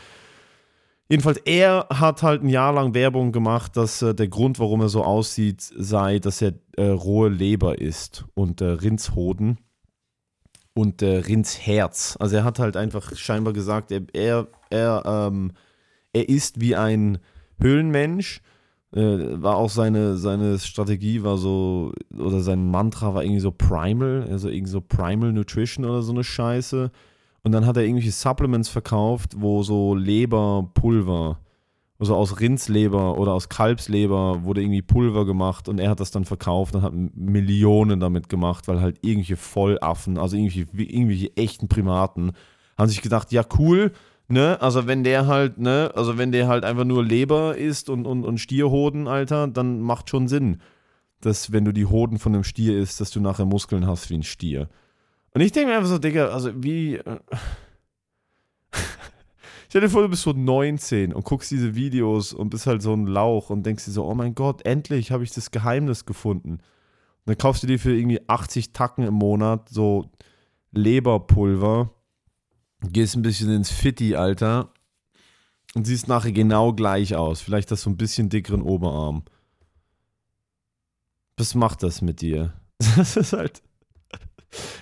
Jedenfalls, 1.08 1.38
er 1.38 1.88
hat 1.90 2.22
halt 2.22 2.44
ein 2.44 2.48
Jahr 2.48 2.72
lang 2.72 2.94
Werbung 2.94 3.32
gemacht, 3.32 3.76
dass 3.76 4.00
äh, 4.02 4.14
der 4.14 4.28
Grund, 4.28 4.60
warum 4.60 4.82
er 4.82 4.88
so 4.88 5.02
aussieht, 5.02 5.60
sei, 5.60 6.20
dass 6.20 6.40
er 6.40 6.54
äh, 6.76 6.84
rohe 6.84 7.28
Leber 7.28 7.80
isst 7.80 8.24
und 8.34 8.60
äh, 8.60 8.66
Rindshoden 8.66 9.58
und 10.74 11.02
äh, 11.02 11.16
Rindsherz. 11.16 12.16
Also 12.20 12.36
er 12.36 12.44
hat 12.44 12.60
halt 12.60 12.76
einfach 12.76 13.16
scheinbar 13.16 13.52
gesagt, 13.52 13.90
er, 13.90 14.02
er, 14.12 14.46
er, 14.70 15.02
ähm, 15.04 15.50
er 16.12 16.28
ist 16.28 16.60
wie 16.60 16.76
ein 16.76 17.18
Höhlenmensch. 17.60 18.40
Äh, 18.92 19.40
war 19.40 19.56
auch 19.56 19.70
seine, 19.70 20.16
seine 20.16 20.58
Strategie, 20.58 21.22
war 21.22 21.38
so, 21.38 21.92
oder 22.16 22.40
sein 22.40 22.68
Mantra 22.68 23.14
war 23.14 23.22
irgendwie 23.22 23.40
so 23.40 23.52
Primal, 23.52 24.26
also 24.28 24.48
irgendwie 24.48 24.72
so 24.72 24.80
Primal 24.80 25.32
Nutrition 25.32 25.84
oder 25.84 26.02
so 26.02 26.12
eine 26.12 26.24
Scheiße. 26.24 26.90
Und 27.42 27.52
dann 27.52 27.66
hat 27.66 27.76
er 27.76 27.84
irgendwelche 27.84 28.10
Supplements 28.10 28.68
verkauft, 28.68 29.34
wo 29.36 29.62
so 29.62 29.94
Leberpulver, 29.94 31.38
also 31.98 32.16
aus 32.16 32.40
Rindsleber 32.40 33.16
oder 33.16 33.32
aus 33.32 33.48
Kalbsleber 33.48 34.42
wurde 34.44 34.62
irgendwie 34.62 34.82
Pulver 34.82 35.24
gemacht 35.24 35.68
und 35.68 35.78
er 35.78 35.90
hat 35.90 36.00
das 36.00 36.10
dann 36.10 36.24
verkauft 36.24 36.74
und 36.74 36.82
hat 36.82 36.92
Millionen 36.94 38.00
damit 38.00 38.28
gemacht, 38.28 38.68
weil 38.68 38.80
halt 38.80 38.98
irgendwelche 39.02 39.36
Vollaffen, 39.36 40.18
also 40.18 40.36
irgendwelche, 40.36 40.66
irgendwelche 40.72 41.36
echten 41.36 41.68
Primaten, 41.68 42.32
haben 42.76 42.88
sich 42.88 43.02
gedacht, 43.02 43.32
ja 43.32 43.44
cool, 43.58 43.92
Ne, 44.32 44.62
also 44.62 44.86
wenn 44.86 45.02
der 45.02 45.26
halt, 45.26 45.58
ne, 45.58 45.90
also 45.96 46.16
wenn 46.16 46.30
der 46.30 46.46
halt 46.46 46.64
einfach 46.64 46.84
nur 46.84 47.04
Leber 47.04 47.56
isst 47.56 47.90
und, 47.90 48.06
und, 48.06 48.24
und 48.24 48.38
Stierhoden, 48.38 49.08
Alter, 49.08 49.48
dann 49.48 49.80
macht 49.80 50.08
schon 50.08 50.28
Sinn, 50.28 50.60
dass 51.20 51.50
wenn 51.50 51.64
du 51.64 51.72
die 51.72 51.86
Hoden 51.86 52.20
von 52.20 52.32
einem 52.32 52.44
Stier 52.44 52.78
isst, 52.78 53.00
dass 53.00 53.10
du 53.10 53.18
nachher 53.18 53.44
Muskeln 53.44 53.88
hast 53.88 54.08
wie 54.08 54.14
ein 54.14 54.22
Stier. 54.22 54.68
Und 55.34 55.40
ich 55.40 55.50
denke 55.50 55.70
mir 55.70 55.76
einfach 55.78 55.90
so, 55.90 55.98
Digga, 55.98 56.28
also 56.28 56.52
wie. 56.62 56.94
Äh, 56.94 57.18
Stell 59.68 59.80
dir 59.80 59.90
vor, 59.90 60.02
du 60.02 60.08
bist 60.08 60.22
so 60.22 60.30
19 60.30 61.12
und 61.12 61.24
guckst 61.24 61.50
diese 61.50 61.74
Videos 61.74 62.32
und 62.32 62.50
bist 62.50 62.68
halt 62.68 62.82
so 62.82 62.92
ein 62.92 63.08
Lauch 63.08 63.50
und 63.50 63.66
denkst 63.66 63.84
dir 63.86 63.90
so, 63.90 64.04
oh 64.04 64.14
mein 64.14 64.36
Gott, 64.36 64.64
endlich 64.64 65.10
habe 65.10 65.24
ich 65.24 65.32
das 65.32 65.50
Geheimnis 65.50 66.06
gefunden. 66.06 66.52
Und 66.52 66.60
dann 67.26 67.38
kaufst 67.38 67.64
du 67.64 67.66
dir 67.66 67.80
für 67.80 67.96
irgendwie 67.96 68.20
80 68.28 68.72
Tacken 68.72 69.04
im 69.04 69.14
Monat 69.14 69.68
so 69.70 70.08
Leberpulver, 70.70 71.90
gehst 72.82 73.16
ein 73.16 73.22
bisschen 73.22 73.50
ins 73.50 73.70
Fitti, 73.70 74.16
Alter, 74.16 74.72
und 75.74 75.86
siehst 75.86 76.08
nachher 76.08 76.32
genau 76.32 76.72
gleich 76.72 77.14
aus. 77.14 77.40
Vielleicht 77.40 77.70
hast 77.70 77.86
du 77.86 77.90
ein 77.90 77.96
bisschen 77.96 78.28
dickeren 78.28 78.62
Oberarm. 78.62 79.24
Was 81.36 81.54
macht 81.54 81.82
das 81.82 82.02
mit 82.02 82.20
dir? 82.20 82.54
Das 82.96 83.16
ist 83.16 83.34
halt 83.34 83.62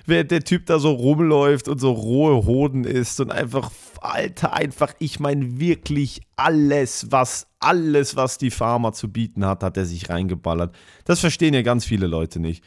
während 0.07 0.31
der 0.31 0.43
Typ 0.43 0.67
da 0.67 0.79
so 0.79 0.91
rumläuft 0.91 1.69
und 1.69 1.79
so 1.79 1.93
rohe 1.93 2.47
Hoden 2.47 2.85
isst 2.85 3.21
und 3.21 3.31
einfach, 3.31 3.71
Alter, 4.01 4.53
einfach, 4.55 4.95
ich 4.99 5.21
meine 5.21 5.61
wirklich 5.61 6.23
alles, 6.37 7.11
was, 7.11 7.47
alles, 7.61 8.17
was 8.17 8.39
die 8.39 8.51
Pharma 8.51 8.93
zu 8.93 9.13
bieten 9.13 9.45
hat, 9.45 9.63
hat 9.63 9.77
er 9.77 9.85
sich 9.85 10.09
reingeballert. 10.09 10.75
Das 11.05 11.21
verstehen 11.21 11.55
ja 11.55 11.63
ganz 11.63 11.85
viele 11.85 12.07
Leute 12.07 12.41
nicht. 12.41 12.65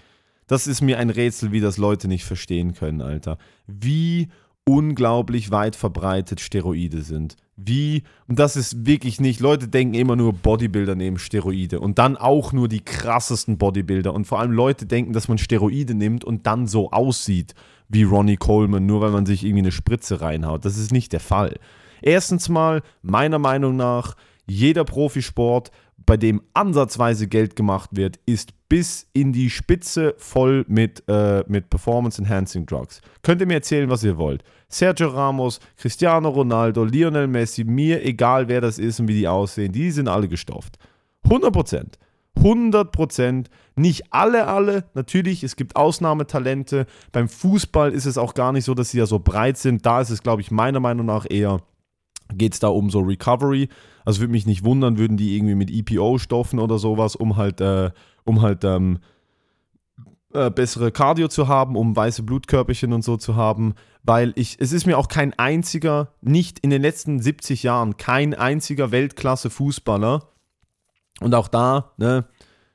Das 0.47 0.67
ist 0.67 0.81
mir 0.81 0.99
ein 0.99 1.09
Rätsel, 1.09 1.51
wie 1.51 1.61
das 1.61 1.77
Leute 1.77 2.07
nicht 2.07 2.25
verstehen 2.25 2.73
können, 2.73 3.01
Alter. 3.01 3.37
Wie 3.67 4.29
unglaublich 4.71 5.51
weit 5.51 5.75
verbreitet 5.75 6.39
Steroide 6.39 7.01
sind. 7.01 7.35
Wie, 7.57 8.03
und 8.29 8.39
das 8.39 8.55
ist 8.55 8.85
wirklich 8.85 9.19
nicht, 9.19 9.41
Leute 9.41 9.67
denken 9.67 9.95
immer 9.95 10.15
nur 10.15 10.31
Bodybuilder 10.31 10.95
nehmen 10.95 11.17
Steroide 11.17 11.81
und 11.81 11.99
dann 11.99 12.15
auch 12.15 12.53
nur 12.53 12.69
die 12.69 12.79
krassesten 12.79 13.57
Bodybuilder 13.57 14.13
und 14.13 14.27
vor 14.27 14.39
allem 14.39 14.53
Leute 14.53 14.85
denken, 14.85 15.11
dass 15.11 15.27
man 15.27 15.37
Steroide 15.37 15.93
nimmt 15.93 16.23
und 16.23 16.47
dann 16.47 16.67
so 16.67 16.91
aussieht 16.91 17.53
wie 17.89 18.03
Ronnie 18.03 18.37
Coleman, 18.37 18.85
nur 18.85 19.01
weil 19.01 19.11
man 19.11 19.25
sich 19.25 19.43
irgendwie 19.43 19.63
eine 19.63 19.73
Spritze 19.73 20.21
reinhaut. 20.21 20.63
Das 20.63 20.77
ist 20.77 20.93
nicht 20.93 21.11
der 21.11 21.19
Fall. 21.19 21.59
Erstens 22.01 22.47
mal, 22.47 22.81
meiner 23.01 23.39
Meinung 23.39 23.75
nach, 23.75 24.15
jeder 24.47 24.85
Profisport, 24.85 25.71
bei 25.97 26.15
dem 26.15 26.41
ansatzweise 26.53 27.27
Geld 27.27 27.57
gemacht 27.57 27.89
wird, 27.93 28.19
ist 28.25 28.53
bis 28.71 29.05
in 29.11 29.33
die 29.33 29.49
Spitze 29.49 30.15
voll 30.17 30.63
mit, 30.69 31.03
äh, 31.09 31.43
mit 31.49 31.69
Performance-Enhancing 31.69 32.65
Drugs. 32.65 33.01
Könnt 33.21 33.41
ihr 33.41 33.47
mir 33.47 33.55
erzählen, 33.55 33.89
was 33.89 34.01
ihr 34.01 34.17
wollt. 34.17 34.45
Sergio 34.69 35.09
Ramos, 35.09 35.59
Cristiano 35.75 36.29
Ronaldo, 36.29 36.85
Lionel 36.85 37.27
Messi, 37.27 37.65
mir 37.65 38.05
egal 38.05 38.47
wer 38.47 38.61
das 38.61 38.79
ist 38.79 39.01
und 39.01 39.09
wie 39.09 39.13
die 39.13 39.27
aussehen, 39.27 39.73
die 39.73 39.91
sind 39.91 40.07
alle 40.07 40.29
gestofft. 40.29 40.77
100 41.25 41.51
Prozent. 41.51 41.99
100 42.37 42.93
Prozent. 42.93 43.49
Nicht 43.75 44.13
alle, 44.13 44.47
alle. 44.47 44.85
Natürlich, 44.93 45.43
es 45.43 45.57
gibt 45.57 45.75
Ausnahmetalente. 45.75 46.85
Beim 47.11 47.27
Fußball 47.27 47.91
ist 47.91 48.05
es 48.05 48.17
auch 48.17 48.33
gar 48.33 48.53
nicht 48.53 48.63
so, 48.63 48.73
dass 48.73 48.91
sie 48.91 48.99
ja 48.99 49.05
so 49.05 49.19
breit 49.19 49.57
sind. 49.57 49.85
Da 49.85 49.99
ist 49.99 50.11
es, 50.11 50.23
glaube 50.23 50.41
ich, 50.41 50.49
meiner 50.49 50.79
Meinung 50.79 51.05
nach 51.05 51.25
eher 51.29 51.59
geht 52.37 52.53
es 52.53 52.59
da 52.59 52.69
um 52.69 52.89
so 52.89 53.01
Recovery. 53.01 53.67
Also 54.05 54.21
würde 54.21 54.31
mich 54.31 54.45
nicht 54.45 54.63
wundern, 54.63 54.97
würden 54.97 55.17
die 55.17 55.35
irgendwie 55.35 55.55
mit 55.55 55.69
EPO-Stoffen 55.69 56.59
oder 56.59 56.79
sowas, 56.79 57.17
um 57.17 57.35
halt, 57.35 57.61
äh, 57.61 57.91
um 58.23 58.41
halt 58.41 58.63
ähm, 58.63 58.99
äh, 60.33 60.49
bessere 60.49 60.91
Cardio 60.91 61.27
zu 61.27 61.47
haben, 61.47 61.75
um 61.75 61.95
weiße 61.95 62.23
Blutkörperchen 62.23 62.93
und 62.93 63.03
so 63.03 63.17
zu 63.17 63.35
haben. 63.35 63.73
Weil 64.03 64.33
ich, 64.35 64.57
es 64.59 64.71
ist 64.71 64.85
mir 64.85 64.97
auch 64.97 65.07
kein 65.07 65.37
einziger, 65.37 66.13
nicht 66.21 66.59
in 66.59 66.69
den 66.69 66.81
letzten 66.81 67.19
70 67.19 67.63
Jahren, 67.63 67.97
kein 67.97 68.33
einziger 68.33 68.91
Weltklasse-Fußballer. 68.91 70.29
Und 71.19 71.35
auch 71.35 71.47
da, 71.47 71.91
ne, 71.97 72.25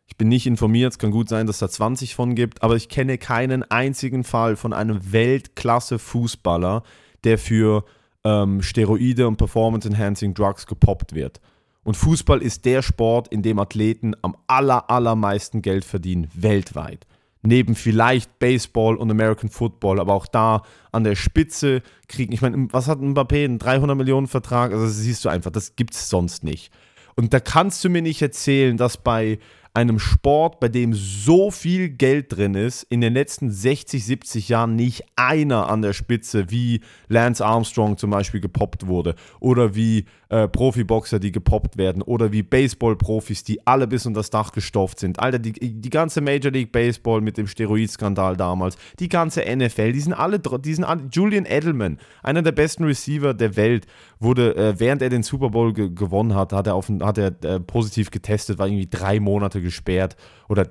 ich 0.06 0.16
bin 0.16 0.28
nicht 0.28 0.46
informiert, 0.46 0.92
es 0.92 0.98
kann 0.98 1.10
gut 1.10 1.28
sein, 1.28 1.46
dass 1.46 1.58
da 1.58 1.68
20 1.68 2.14
von 2.14 2.34
gibt, 2.34 2.62
aber 2.62 2.76
ich 2.76 2.88
kenne 2.88 3.18
keinen 3.18 3.62
einzigen 3.64 4.22
Fall 4.22 4.56
von 4.56 4.72
einem 4.72 5.12
Weltklasse-Fußballer, 5.12 6.82
der 7.24 7.38
für 7.38 7.84
ähm, 8.22 8.62
Steroide 8.62 9.26
und 9.26 9.36
Performance-Enhancing 9.36 10.34
Drugs 10.34 10.66
gepoppt 10.66 11.14
wird. 11.14 11.40
Und 11.86 11.96
Fußball 11.96 12.42
ist 12.42 12.64
der 12.64 12.82
Sport, 12.82 13.28
in 13.28 13.42
dem 13.42 13.60
Athleten 13.60 14.16
am 14.20 14.36
aller, 14.48 14.90
allermeisten 14.90 15.62
Geld 15.62 15.84
verdienen, 15.84 16.28
weltweit. 16.34 17.06
Neben 17.42 17.76
vielleicht 17.76 18.40
Baseball 18.40 18.96
und 18.96 19.08
American 19.08 19.48
Football, 19.48 20.00
aber 20.00 20.14
auch 20.14 20.26
da 20.26 20.62
an 20.90 21.04
der 21.04 21.14
Spitze 21.14 21.82
kriegen. 22.08 22.32
Ich 22.32 22.42
meine, 22.42 22.66
was 22.72 22.88
hat 22.88 23.00
ein 23.00 23.14
Mbappé? 23.14 23.44
Einen 23.44 23.60
300 23.60 23.96
Millionen 23.96 24.26
Vertrag? 24.26 24.72
Also, 24.72 24.84
das 24.84 24.96
siehst 24.96 25.24
du 25.24 25.28
einfach, 25.28 25.52
das 25.52 25.76
gibt 25.76 25.94
es 25.94 26.08
sonst 26.08 26.42
nicht. 26.42 26.72
Und 27.14 27.32
da 27.32 27.38
kannst 27.38 27.84
du 27.84 27.88
mir 27.88 28.02
nicht 28.02 28.20
erzählen, 28.20 28.76
dass 28.76 28.96
bei 28.96 29.38
einem 29.76 29.98
Sport, 29.98 30.58
bei 30.58 30.68
dem 30.68 30.94
so 30.94 31.50
viel 31.50 31.90
Geld 31.90 32.34
drin 32.34 32.54
ist, 32.54 32.84
in 32.84 33.02
den 33.02 33.12
letzten 33.12 33.50
60, 33.50 34.04
70 34.04 34.48
Jahren 34.48 34.74
nicht 34.74 35.04
einer 35.16 35.68
an 35.68 35.82
der 35.82 35.92
Spitze 35.92 36.50
wie 36.50 36.80
Lance 37.08 37.44
Armstrong 37.44 37.98
zum 37.98 38.10
Beispiel 38.10 38.40
gepoppt 38.40 38.86
wurde 38.86 39.14
oder 39.38 39.74
wie 39.74 40.06
äh, 40.28 40.48
Profiboxer, 40.48 41.20
die 41.20 41.32
gepoppt 41.32 41.76
werden 41.76 42.02
oder 42.02 42.32
wie 42.32 42.42
Baseball-Profis, 42.42 43.44
die 43.44 43.64
alle 43.66 43.86
bis 43.86 44.06
unter 44.06 44.20
das 44.20 44.30
Dach 44.30 44.52
gestofft 44.52 44.98
sind. 44.98 45.20
Alter, 45.20 45.38
die, 45.38 45.52
die 45.52 45.90
ganze 45.90 46.20
Major 46.20 46.50
League 46.50 46.72
Baseball 46.72 47.20
mit 47.20 47.36
dem 47.36 47.46
Steroidskandal 47.46 48.36
damals, 48.36 48.76
die 48.98 49.08
ganze 49.08 49.42
NFL, 49.42 49.92
die 49.92 50.00
sind 50.00 50.14
alle, 50.14 50.38
die 50.40 50.74
sind 50.74 50.84
alle, 50.84 51.04
Julian 51.12 51.46
Edelman, 51.46 51.98
einer 52.22 52.42
der 52.42 52.52
besten 52.52 52.84
Receiver 52.84 53.34
der 53.34 53.56
Welt, 53.56 53.86
wurde, 54.18 54.56
äh, 54.56 54.74
während 54.78 55.02
er 55.02 55.10
den 55.10 55.22
Super 55.22 55.50
Bowl 55.50 55.72
ge 55.72 55.90
gewonnen 55.94 56.34
hat, 56.34 56.52
hat 56.52 56.66
er, 56.66 56.74
auf, 56.74 56.88
hat 56.88 57.18
er 57.18 57.32
äh, 57.44 57.60
positiv 57.60 58.10
getestet, 58.10 58.58
war 58.58 58.66
irgendwie 58.66 58.88
drei 58.88 59.20
Monate 59.20 59.62
gesperrt 59.62 60.16
oder 60.48 60.68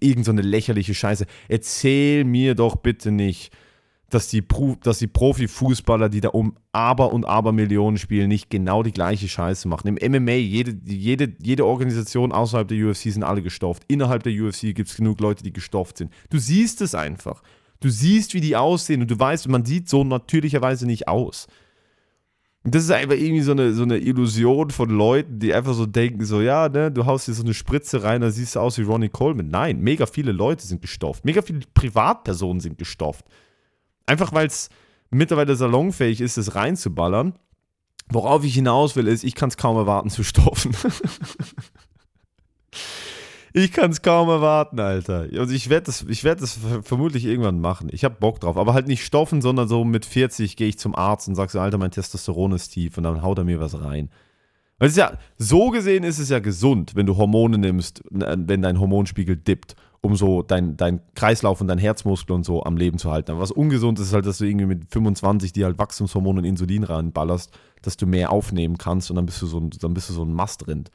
irgend 0.00 0.26
so 0.26 0.32
lächerliche 0.32 0.94
Scheiße. 0.94 1.26
Erzähl 1.48 2.24
mir 2.24 2.54
doch 2.54 2.76
bitte 2.76 3.10
nicht, 3.10 3.52
dass 4.14 4.28
die, 4.28 4.42
dass 4.82 4.98
die 4.98 5.06
Profifußballer, 5.08 6.08
die 6.08 6.20
da 6.20 6.28
um 6.28 6.56
aber 6.72 7.12
und 7.12 7.24
aber 7.24 7.52
Millionen 7.52 7.98
spielen, 7.98 8.28
nicht 8.28 8.48
genau 8.48 8.82
die 8.82 8.92
gleiche 8.92 9.28
Scheiße 9.28 9.66
machen. 9.66 9.96
Im 9.96 10.12
MMA, 10.12 10.32
jede, 10.32 10.76
jede, 10.84 11.34
jede 11.42 11.66
Organisation 11.66 12.32
außerhalb 12.32 12.68
der 12.68 12.86
UFC 12.86 13.12
sind 13.12 13.24
alle 13.24 13.42
gestofft. 13.42 13.82
Innerhalb 13.88 14.22
der 14.22 14.32
UFC 14.32 14.74
gibt 14.74 14.88
es 14.88 14.96
genug 14.96 15.20
Leute, 15.20 15.42
die 15.42 15.52
gestofft 15.52 15.98
sind. 15.98 16.12
Du 16.30 16.38
siehst 16.38 16.80
es 16.80 16.94
einfach. 16.94 17.42
Du 17.80 17.90
siehst, 17.90 18.34
wie 18.34 18.40
die 18.40 18.56
aussehen 18.56 19.02
und 19.02 19.10
du 19.10 19.18
weißt, 19.18 19.48
man 19.48 19.64
sieht 19.64 19.88
so 19.88 20.04
natürlicherweise 20.04 20.86
nicht 20.86 21.08
aus. 21.08 21.46
Das 22.62 22.84
ist 22.84 22.90
einfach 22.90 23.16
irgendwie 23.16 23.42
so 23.42 23.52
eine, 23.52 23.74
so 23.74 23.82
eine 23.82 23.98
Illusion 23.98 24.70
von 24.70 24.88
Leuten, 24.88 25.38
die 25.38 25.52
einfach 25.52 25.74
so 25.74 25.84
denken, 25.84 26.24
so, 26.24 26.40
ja, 26.40 26.70
ne, 26.70 26.90
du 26.90 27.04
haust 27.04 27.26
hier 27.26 27.34
so 27.34 27.42
eine 27.42 27.52
Spritze 27.52 28.02
rein, 28.02 28.22
dann 28.22 28.30
siehst 28.30 28.56
du 28.56 28.60
aus 28.60 28.78
wie 28.78 28.82
Ronnie 28.82 29.10
Coleman. 29.10 29.48
Nein, 29.48 29.80
mega 29.80 30.06
viele 30.06 30.32
Leute 30.32 30.66
sind 30.66 30.80
gestofft. 30.80 31.26
Mega 31.26 31.42
viele 31.42 31.60
Privatpersonen 31.74 32.60
sind 32.60 32.78
gestofft. 32.78 33.26
Einfach 34.06 34.32
weil 34.32 34.46
es 34.46 34.68
mittlerweile 35.10 35.56
salonfähig 35.56 36.20
ist, 36.20 36.36
es 36.36 36.54
reinzuballern. 36.54 37.34
Worauf 38.10 38.44
ich 38.44 38.54
hinaus 38.54 38.96
will, 38.96 39.08
ist, 39.08 39.24
ich 39.24 39.34
kann 39.34 39.48
es 39.48 39.56
kaum 39.56 39.76
erwarten 39.76 40.10
zu 40.10 40.24
stoffen. 40.24 40.76
ich 43.54 43.72
kann 43.72 43.90
es 43.90 44.02
kaum 44.02 44.28
erwarten, 44.28 44.78
Alter. 44.78 45.26
Also 45.38 45.54
ich 45.54 45.70
werde 45.70 45.86
das, 45.86 46.06
werd 46.06 46.42
das 46.42 46.58
vermutlich 46.82 47.24
irgendwann 47.24 47.60
machen. 47.60 47.88
Ich 47.90 48.04
habe 48.04 48.16
Bock 48.20 48.40
drauf. 48.40 48.58
Aber 48.58 48.74
halt 48.74 48.88
nicht 48.88 49.04
stoffen, 49.04 49.40
sondern 49.40 49.68
so 49.68 49.84
mit 49.84 50.04
40 50.04 50.56
gehe 50.56 50.68
ich 50.68 50.78
zum 50.78 50.94
Arzt 50.94 51.28
und 51.28 51.34
sage 51.34 51.52
so, 51.52 51.60
Alter, 51.60 51.78
mein 51.78 51.92
Testosteron 51.92 52.52
ist 52.52 52.68
tief 52.68 52.98
und 52.98 53.04
dann 53.04 53.22
haut 53.22 53.38
er 53.38 53.44
mir 53.44 53.60
was 53.60 53.80
rein. 53.80 54.10
Weil 54.78 54.88
es 54.88 54.96
ja, 54.96 55.18
so 55.38 55.70
gesehen 55.70 56.04
ist 56.04 56.18
es 56.18 56.28
ja 56.28 56.40
gesund, 56.40 56.96
wenn 56.96 57.06
du 57.06 57.16
Hormone 57.16 57.58
nimmst, 57.58 58.02
wenn 58.10 58.62
dein 58.62 58.80
Hormonspiegel 58.80 59.36
dippt 59.36 59.76
um 60.04 60.16
so 60.16 60.42
dein, 60.42 60.76
dein 60.76 61.00
Kreislauf 61.14 61.62
und 61.62 61.68
dein 61.68 61.78
Herzmuskel 61.78 62.34
und 62.34 62.44
so 62.44 62.62
am 62.62 62.76
Leben 62.76 62.98
zu 62.98 63.10
halten. 63.10 63.30
Aber 63.30 63.40
was 63.40 63.50
ungesund 63.50 63.98
ist, 63.98 64.08
ist 64.08 64.12
halt, 64.12 64.26
dass 64.26 64.38
du 64.38 64.44
irgendwie 64.44 64.66
mit 64.66 64.92
25 64.92 65.52
die 65.52 65.64
halt 65.64 65.78
Wachstumshormone 65.78 66.40
und 66.40 66.44
Insulin 66.44 66.84
reinballerst, 66.84 67.58
dass 67.80 67.96
du 67.96 68.06
mehr 68.06 68.30
aufnehmen 68.30 68.76
kannst 68.76 69.10
und 69.10 69.16
dann 69.16 69.24
bist 69.24 69.40
du 69.40 69.46
so 69.46 69.58
ein, 69.58 69.70
dann 69.70 69.94
bist 69.94 70.10
du 70.10 70.12
so 70.12 70.22
ein 70.22 70.32
Mastrind. 70.32 70.90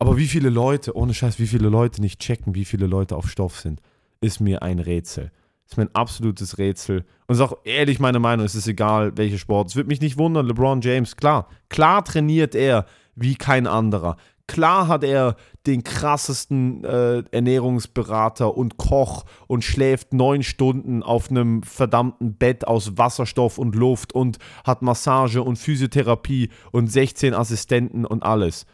Aber 0.00 0.16
wie 0.16 0.26
viele 0.26 0.50
Leute, 0.50 0.96
ohne 0.96 1.14
Scheiß, 1.14 1.38
wie 1.38 1.46
viele 1.46 1.68
Leute 1.68 2.00
nicht 2.00 2.20
checken, 2.20 2.56
wie 2.56 2.64
viele 2.64 2.88
Leute 2.88 3.14
auf 3.14 3.30
Stoff 3.30 3.60
sind, 3.60 3.80
ist 4.20 4.40
mir 4.40 4.62
ein 4.62 4.80
Rätsel. 4.80 5.30
Ist 5.72 5.78
mir 5.78 5.84
ein 5.84 5.94
absolutes 5.94 6.58
Rätsel. 6.58 7.06
Und 7.26 7.36
ist 7.36 7.40
auch 7.40 7.56
ehrlich 7.64 7.98
meine 7.98 8.18
Meinung, 8.18 8.44
es 8.44 8.54
ist 8.54 8.68
egal, 8.68 9.16
welcher 9.16 9.38
Sport. 9.38 9.68
Es 9.68 9.76
würde 9.76 9.88
mich 9.88 10.02
nicht 10.02 10.18
wundern, 10.18 10.46
LeBron 10.46 10.82
James, 10.82 11.16
klar, 11.16 11.48
klar 11.70 12.04
trainiert 12.04 12.54
er 12.54 12.84
wie 13.14 13.36
kein 13.36 13.66
anderer. 13.66 14.18
Klar 14.46 14.88
hat 14.88 15.02
er 15.02 15.34
den 15.66 15.82
krassesten 15.82 16.84
äh, 16.84 17.22
Ernährungsberater 17.30 18.54
und 18.54 18.76
Koch 18.76 19.24
und 19.46 19.64
schläft 19.64 20.12
neun 20.12 20.42
Stunden 20.42 21.02
auf 21.02 21.30
einem 21.30 21.62
verdammten 21.62 22.34
Bett 22.34 22.66
aus 22.66 22.98
Wasserstoff 22.98 23.56
und 23.56 23.74
Luft 23.74 24.12
und 24.12 24.36
hat 24.64 24.82
Massage 24.82 25.42
und 25.42 25.56
Physiotherapie 25.56 26.50
und 26.70 26.92
16 26.92 27.32
Assistenten 27.32 28.04
und 28.04 28.22
alles. 28.22 28.66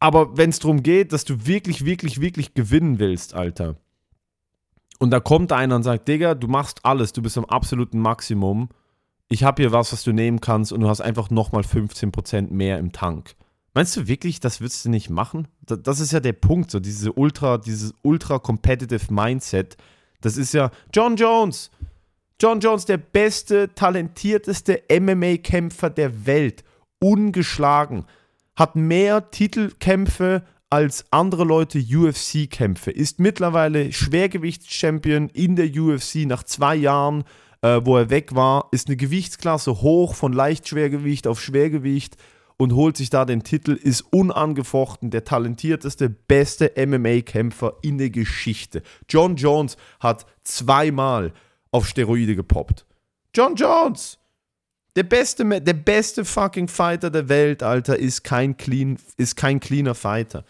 Aber 0.00 0.36
wenn 0.36 0.50
es 0.50 0.58
darum 0.58 0.82
geht, 0.82 1.14
dass 1.14 1.24
du 1.24 1.46
wirklich, 1.46 1.86
wirklich, 1.86 2.20
wirklich 2.20 2.52
gewinnen 2.52 2.98
willst, 2.98 3.32
Alter, 3.32 3.76
und 5.00 5.10
da 5.10 5.18
kommt 5.18 5.50
einer 5.50 5.74
und 5.74 5.82
sagt, 5.82 6.06
Digga, 6.06 6.34
du 6.34 6.46
machst 6.46 6.84
alles, 6.84 7.12
du 7.12 7.22
bist 7.22 7.36
am 7.36 7.44
absoluten 7.46 7.98
Maximum, 7.98 8.68
ich 9.28 9.42
habe 9.42 9.62
hier 9.62 9.72
was, 9.72 9.92
was 9.92 10.04
du 10.04 10.12
nehmen 10.12 10.40
kannst 10.40 10.72
und 10.72 10.80
du 10.80 10.88
hast 10.88 11.00
einfach 11.00 11.30
nochmal 11.30 11.62
15% 11.62 12.52
mehr 12.52 12.78
im 12.78 12.92
Tank 12.92 13.34
Meinst 13.72 13.96
du 13.96 14.08
wirklich, 14.08 14.40
das 14.40 14.60
würdest 14.60 14.84
du 14.84 14.90
nicht 14.90 15.10
machen? 15.10 15.46
Das 15.60 16.00
ist 16.00 16.12
ja 16.12 16.20
der 16.20 16.32
Punkt, 16.32 16.70
so 16.70 16.80
diese 16.80 17.12
ultra, 17.12 17.58
dieses 17.58 17.94
ultra 18.02 18.38
competitive 18.38 19.12
Mindset, 19.12 19.76
Das 20.20 20.36
ist 20.36 20.52
ja 20.52 20.70
John 20.92 21.16
Jones. 21.16 21.70
John 22.40 22.60
Jones, 22.60 22.84
der 22.86 22.96
beste, 22.96 23.72
talentierteste 23.74 24.82
MMA-Kämpfer 24.90 25.90
der 25.90 26.26
Welt. 26.26 26.64
Ungeschlagen. 26.98 28.06
Hat 28.56 28.76
mehr 28.76 29.30
Titelkämpfe 29.30 30.42
als 30.70 31.04
andere 31.10 31.44
Leute 31.44 31.78
UFC-Kämpfe. 31.80 32.92
Ist 32.92 33.18
mittlerweile 33.18 33.92
Schwergewichtschampion 33.92 35.28
in 35.30 35.56
der 35.56 35.68
UFC 35.68 36.26
nach 36.26 36.44
zwei 36.44 36.76
Jahren, 36.76 37.24
äh, 37.62 37.80
wo 37.82 37.96
er 37.96 38.08
weg 38.08 38.34
war. 38.36 38.68
Ist 38.70 38.86
eine 38.86 38.96
Gewichtsklasse 38.96 39.82
hoch 39.82 40.14
von 40.14 40.32
Leichtschwergewicht 40.32 41.26
auf 41.26 41.40
Schwergewicht 41.40 42.16
und 42.56 42.74
holt 42.74 42.96
sich 42.96 43.10
da 43.10 43.24
den 43.24 43.42
Titel, 43.42 43.72
ist 43.72 44.02
unangefochten 44.12 45.10
der 45.10 45.24
talentierteste, 45.24 46.08
beste 46.08 46.72
MMA-Kämpfer 46.76 47.74
in 47.82 47.98
der 47.98 48.10
Geschichte. 48.10 48.82
John 49.08 49.36
Jones 49.36 49.76
hat 49.98 50.26
zweimal 50.44 51.32
auf 51.72 51.88
Steroide 51.88 52.36
gepoppt. 52.36 52.86
John 53.34 53.56
Jones! 53.56 54.18
Der 54.96 55.04
beste, 55.04 55.44
der 55.60 55.72
beste 55.72 56.24
fucking 56.24 56.68
Fighter 56.68 57.10
der 57.10 57.28
Welt, 57.28 57.62
Alter, 57.62 57.96
ist 57.96 58.24
kein, 58.24 58.56
clean, 58.56 58.98
ist 59.16 59.36
kein 59.36 59.58
cleaner 59.60 59.94
Fighter. 59.94 60.44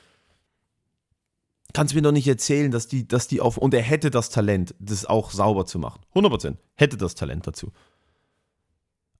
Kannst 1.72 1.94
mir 1.94 2.02
doch 2.02 2.12
nicht 2.12 2.26
erzählen, 2.26 2.70
dass 2.70 2.88
die, 2.88 3.06
dass 3.06 3.28
die 3.28 3.40
auf. 3.40 3.56
Und 3.56 3.74
er 3.74 3.82
hätte 3.82 4.10
das 4.10 4.30
Talent, 4.30 4.74
das 4.78 5.06
auch 5.06 5.30
sauber 5.30 5.66
zu 5.66 5.78
machen. 5.78 6.00
100%. 6.14 6.56
Hätte 6.74 6.96
das 6.96 7.14
Talent 7.14 7.46
dazu. 7.46 7.72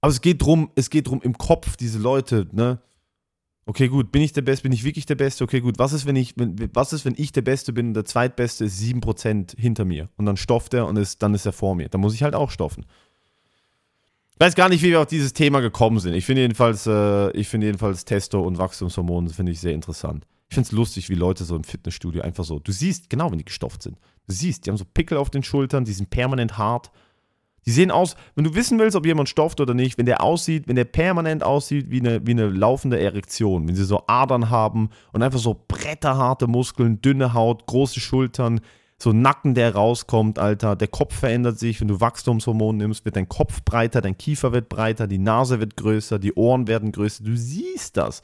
Aber 0.01 0.11
es 0.11 0.21
geht 0.21 0.41
drum, 0.41 0.71
es 0.75 0.89
geht 0.89 1.07
drum 1.07 1.21
im 1.21 1.37
Kopf, 1.37 1.77
diese 1.77 1.99
Leute, 1.99 2.47
ne? 2.51 2.81
Okay, 3.67 3.87
gut, 3.87 4.11
bin 4.11 4.23
ich 4.23 4.33
der 4.33 4.41
Beste, 4.41 4.63
bin 4.63 4.71
ich 4.71 4.83
wirklich 4.83 5.05
der 5.05 5.15
Beste? 5.15 5.43
Okay, 5.43 5.61
gut, 5.61 5.77
was 5.77 5.93
ist, 5.93 6.07
wenn 6.07 6.15
ich, 6.15 6.33
wenn, 6.35 6.55
was 6.73 6.93
ist, 6.93 7.05
wenn 7.05 7.13
ich 7.15 7.31
der 7.31 7.43
Beste 7.43 7.71
bin 7.71 7.89
und 7.89 7.93
der 7.93 8.05
Zweitbeste 8.05 8.65
ist 8.65 8.81
7% 8.81 9.57
hinter 9.57 9.85
mir 9.85 10.09
und 10.17 10.25
dann 10.25 10.35
stofft 10.35 10.73
er 10.73 10.87
und 10.87 10.97
ist, 10.97 11.21
dann 11.21 11.35
ist 11.35 11.45
er 11.45 11.53
vor 11.53 11.75
mir. 11.75 11.87
Dann 11.87 12.01
muss 12.01 12.15
ich 12.15 12.23
halt 12.23 12.33
auch 12.33 12.49
stoffen. 12.49 12.85
Ich 14.33 14.39
weiß 14.39 14.55
gar 14.55 14.67
nicht, 14.67 14.81
wie 14.81 14.89
wir 14.89 14.99
auf 14.99 15.05
dieses 15.05 15.33
Thema 15.33 15.59
gekommen 15.59 15.99
sind. 15.99 16.15
Ich 16.15 16.25
finde 16.25 16.41
jedenfalls, 16.41 16.87
äh, 16.87 17.29
ich 17.31 17.47
finde 17.47 17.67
jedenfalls 17.67 18.03
Testo 18.03 18.41
und 18.41 18.57
Wachstumshormone 18.57 19.29
finde 19.29 19.51
ich 19.51 19.59
sehr 19.59 19.73
interessant. 19.73 20.25
Ich 20.51 20.55
finde 20.55 20.67
es 20.67 20.71
lustig, 20.71 21.09
wie 21.09 21.15
Leute 21.15 21.45
so 21.45 21.55
im 21.55 21.63
Fitnessstudio 21.63 22.21
einfach 22.21 22.43
so, 22.43 22.59
du 22.59 22.71
siehst 22.71 23.09
genau, 23.09 23.31
wenn 23.31 23.39
die 23.39 23.45
gestofft 23.45 23.81
sind. 23.81 23.97
Du 24.27 24.33
siehst, 24.33 24.65
die 24.65 24.69
haben 24.69 24.77
so 24.77 24.85
Pickel 24.85 25.17
auf 25.17 25.29
den 25.29 25.43
Schultern, 25.43 25.85
die 25.85 25.93
sind 25.93 26.09
permanent 26.09 26.57
hart 26.57 26.91
die 27.65 27.71
sehen 27.71 27.91
aus, 27.91 28.15
wenn 28.35 28.43
du 28.43 28.55
wissen 28.55 28.79
willst, 28.79 28.95
ob 28.95 29.05
jemand 29.05 29.29
stofft 29.29 29.61
oder 29.61 29.73
nicht, 29.73 29.97
wenn 29.97 30.07
der 30.07 30.23
aussieht, 30.23 30.67
wenn 30.67 30.75
der 30.75 30.85
permanent 30.85 31.43
aussieht 31.43 31.91
wie 31.91 31.99
eine, 31.99 32.25
wie 32.25 32.31
eine 32.31 32.49
laufende 32.49 32.99
Erektion, 32.99 33.67
wenn 33.67 33.75
sie 33.75 33.83
so 33.83 34.03
Adern 34.07 34.49
haben 34.49 34.89
und 35.11 35.21
einfach 35.21 35.39
so 35.39 35.63
bretterharte 35.67 36.47
Muskeln, 36.47 37.01
dünne 37.01 37.33
Haut, 37.33 37.67
große 37.67 37.99
Schultern, 37.99 38.61
so 38.97 39.13
Nacken, 39.13 39.53
der 39.53 39.75
rauskommt, 39.75 40.39
Alter. 40.39 40.75
Der 40.75 40.87
Kopf 40.87 41.15
verändert 41.15 41.59
sich, 41.59 41.81
wenn 41.81 41.87
du 41.87 42.01
Wachstumshormone 42.01 42.79
nimmst, 42.79 43.05
wird 43.05 43.15
dein 43.15 43.29
Kopf 43.29 43.63
breiter, 43.63 44.01
dein 44.01 44.17
Kiefer 44.17 44.53
wird 44.53 44.69
breiter, 44.69 45.07
die 45.07 45.17
Nase 45.17 45.59
wird 45.59 45.77
größer, 45.77 46.19
die 46.19 46.33
Ohren 46.33 46.67
werden 46.67 46.91
größer. 46.91 47.23
Du 47.23 47.35
siehst 47.35 47.97
das. 47.97 48.21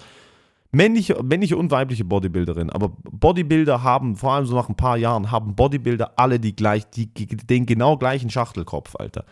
Männliche, 0.72 1.22
männliche 1.24 1.58
und 1.58 1.72
weibliche 1.72 2.04
Bodybuilderin, 2.04 2.70
aber 2.70 2.90
Bodybuilder 2.90 3.84
haben, 3.84 4.16
vor 4.18 4.34
allem 4.34 4.46
so 4.46 4.56
nach 4.56 4.68
ein 4.68 4.76
paar 4.76 4.98
Jahren, 4.98 5.32
haben 5.32 5.56
Bodybuilder 5.56 6.20
alle 6.20 6.40
die 6.40 6.56
gleich, 6.56 6.90
die, 6.90 7.08
den 7.14 7.66
genau 7.66 7.98
gleichen 7.98 8.30
Schachtelkopf, 8.30 8.96
Alter. 8.98 9.26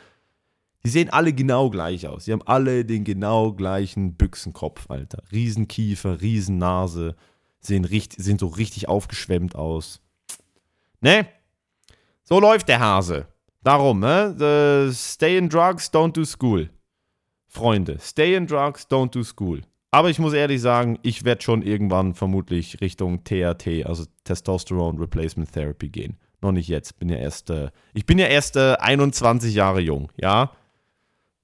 Die 0.86 0.90
sehen 0.90 1.10
alle 1.10 1.34
genau 1.34 1.70
gleich 1.72 2.08
aus. 2.08 2.26
Die 2.26 2.32
haben 2.32 2.44
alle 2.44 2.86
den 2.86 3.04
genau 3.04 3.52
gleichen 3.52 4.14
Büchsenkopf, 4.14 4.86
Alter. 4.90 5.24
Riesenkiefer, 5.32 6.22
Riesennase, 6.22 7.16
sehen, 7.60 7.86
richtig, 7.86 8.24
sehen 8.24 8.38
so 8.38 8.48
richtig 8.48 8.88
aufgeschwemmt 8.88 9.56
aus. 9.56 10.00
Ne? 11.02 11.28
So 12.24 12.40
läuft 12.40 12.70
der 12.70 12.80
Hase. 12.80 13.28
Darum, 13.64 14.00
ne? 14.00 14.92
Stay 14.94 15.38
in 15.38 15.50
drugs, 15.50 15.92
don't 15.92 16.14
do 16.14 16.24
school. 16.24 16.70
Freunde, 17.48 17.98
stay 18.00 18.36
in 18.36 18.46
drugs, 18.46 18.86
don't 18.88 19.10
do 19.10 19.24
school. 19.24 19.62
Aber 19.96 20.10
ich 20.10 20.20
muss 20.20 20.34
ehrlich 20.34 20.60
sagen, 20.60 21.00
ich 21.04 21.24
werde 21.24 21.42
schon 21.42 21.62
irgendwann 21.62 22.16
vermutlich 22.16 22.82
Richtung 22.82 23.24
TRT, 23.24 23.86
also 23.86 24.04
Testosterone 24.26 25.00
Replacement 25.00 25.50
Therapy 25.50 25.88
gehen. 25.88 26.18
Noch 26.42 26.52
nicht 26.52 26.68
jetzt. 26.68 27.00
Bin 27.00 27.08
ja 27.08 27.16
erst, 27.16 27.50
äh, 27.50 27.70
ich 27.94 28.06
bin 28.06 28.20
ja 28.20 28.26
erst 28.26 28.58
äh, 28.58 28.76
21 28.78 29.56
Jahre 29.56 29.80
jung, 29.80 30.12
ja? 30.18 30.52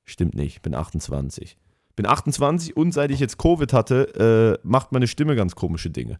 Stimmt 0.03 0.35
nicht, 0.35 0.57
ich 0.57 0.61
bin 0.61 0.75
28. 0.75 1.55
Bin 1.95 2.05
28 2.05 2.75
und 2.75 2.91
seit 2.91 3.11
ich 3.11 3.21
jetzt 3.21 3.37
Covid 3.37 3.71
hatte, 3.71 4.59
äh, 4.61 4.67
macht 4.67 4.91
meine 4.91 5.07
Stimme 5.07 5.37
ganz 5.37 5.55
komische 5.55 5.89
Dinge. 5.89 6.19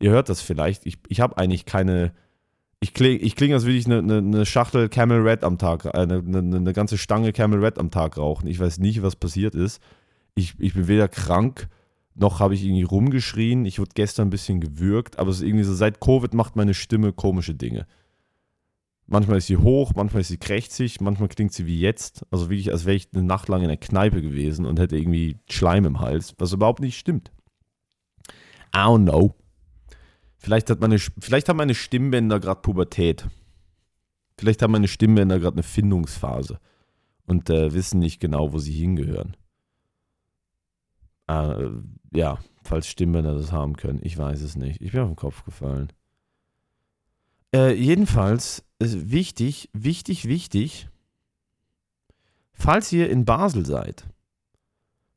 Ihr 0.00 0.10
hört 0.10 0.28
das 0.28 0.42
vielleicht. 0.42 0.84
Ich, 0.84 0.98
ich 1.08 1.22
habe 1.22 1.38
eigentlich 1.38 1.64
keine. 1.64 2.12
Ich 2.80 2.92
klinge, 2.92 3.16
ich 3.20 3.36
kling, 3.36 3.54
als 3.54 3.64
würde 3.64 3.78
ich 3.78 3.86
eine, 3.86 4.00
eine, 4.00 4.18
eine, 4.18 4.44
Schachtel 4.44 4.90
Camel 4.90 5.26
Red 5.26 5.44
am 5.44 5.56
Tag, 5.56 5.86
äh, 5.86 5.92
eine, 5.92 6.16
eine, 6.18 6.56
eine 6.56 6.72
ganze 6.74 6.98
Stange 6.98 7.32
Camel 7.32 7.64
Red 7.64 7.78
am 7.78 7.90
Tag 7.90 8.18
rauchen. 8.18 8.48
Ich 8.48 8.60
weiß 8.60 8.80
nicht, 8.80 9.00
was 9.00 9.16
passiert 9.16 9.54
ist 9.54 9.80
ich, 10.34 10.54
ich 10.58 10.74
bin 10.74 10.88
weder 10.88 11.08
krank, 11.08 11.68
noch 12.14 12.40
habe 12.40 12.54
ich 12.54 12.64
irgendwie 12.64 12.82
rumgeschrien. 12.82 13.64
Ich 13.64 13.78
wurde 13.78 13.92
gestern 13.94 14.28
ein 14.28 14.30
bisschen 14.30 14.60
gewürgt, 14.60 15.18
aber 15.18 15.30
es 15.30 15.36
ist 15.36 15.42
irgendwie 15.42 15.64
so, 15.64 15.74
seit 15.74 16.00
Covid 16.00 16.34
macht 16.34 16.56
meine 16.56 16.74
Stimme 16.74 17.12
komische 17.12 17.54
Dinge. 17.54 17.86
Manchmal 19.06 19.38
ist 19.38 19.48
sie 19.48 19.56
hoch, 19.56 19.92
manchmal 19.96 20.20
ist 20.20 20.28
sie 20.28 20.38
krächzig, 20.38 21.00
manchmal 21.00 21.28
klingt 21.28 21.52
sie 21.52 21.66
wie 21.66 21.80
jetzt. 21.80 22.24
Also 22.30 22.48
wirklich, 22.48 22.70
als 22.70 22.84
wäre 22.84 22.94
ich 22.94 23.08
eine 23.12 23.24
Nacht 23.24 23.48
lang 23.48 23.62
in 23.62 23.68
der 23.68 23.76
Kneipe 23.76 24.22
gewesen 24.22 24.66
und 24.66 24.78
hätte 24.78 24.96
irgendwie 24.96 25.38
Schleim 25.48 25.84
im 25.84 25.98
Hals, 25.98 26.34
was 26.38 26.52
überhaupt 26.52 26.80
nicht 26.80 26.98
stimmt. 26.98 27.32
I 28.74 28.78
don't 28.78 29.02
know. 29.02 29.34
Vielleicht 30.38 30.70
hat 30.70 30.80
meine, 30.80 30.98
vielleicht 30.98 31.48
haben 31.48 31.56
meine 31.56 31.74
Stimmbänder 31.74 32.38
gerade 32.38 32.60
Pubertät. 32.60 33.26
Vielleicht 34.38 34.62
haben 34.62 34.72
meine 34.72 34.88
Stimmbänder 34.88 35.40
gerade 35.40 35.56
eine 35.56 35.64
Findungsphase 35.64 36.60
und 37.26 37.50
äh, 37.50 37.74
wissen 37.74 37.98
nicht 37.98 38.20
genau, 38.20 38.52
wo 38.52 38.58
sie 38.58 38.72
hingehören. 38.72 39.36
Äh, 41.30 41.70
ja, 42.12 42.38
falls 42.64 42.88
Stimmbänder 42.88 43.34
das 43.34 43.52
haben 43.52 43.76
können. 43.76 44.00
Ich 44.02 44.18
weiß 44.18 44.40
es 44.42 44.56
nicht. 44.56 44.80
Ich 44.80 44.92
bin 44.92 45.02
auf 45.02 45.08
den 45.10 45.16
Kopf 45.16 45.44
gefallen. 45.44 45.92
Äh, 47.54 47.72
jedenfalls 47.74 48.64
wichtig, 48.78 49.68
wichtig, 49.72 50.26
wichtig, 50.26 50.88
falls 52.52 52.90
ihr 52.92 53.10
in 53.10 53.24
Basel 53.24 53.64
seid, 53.64 54.06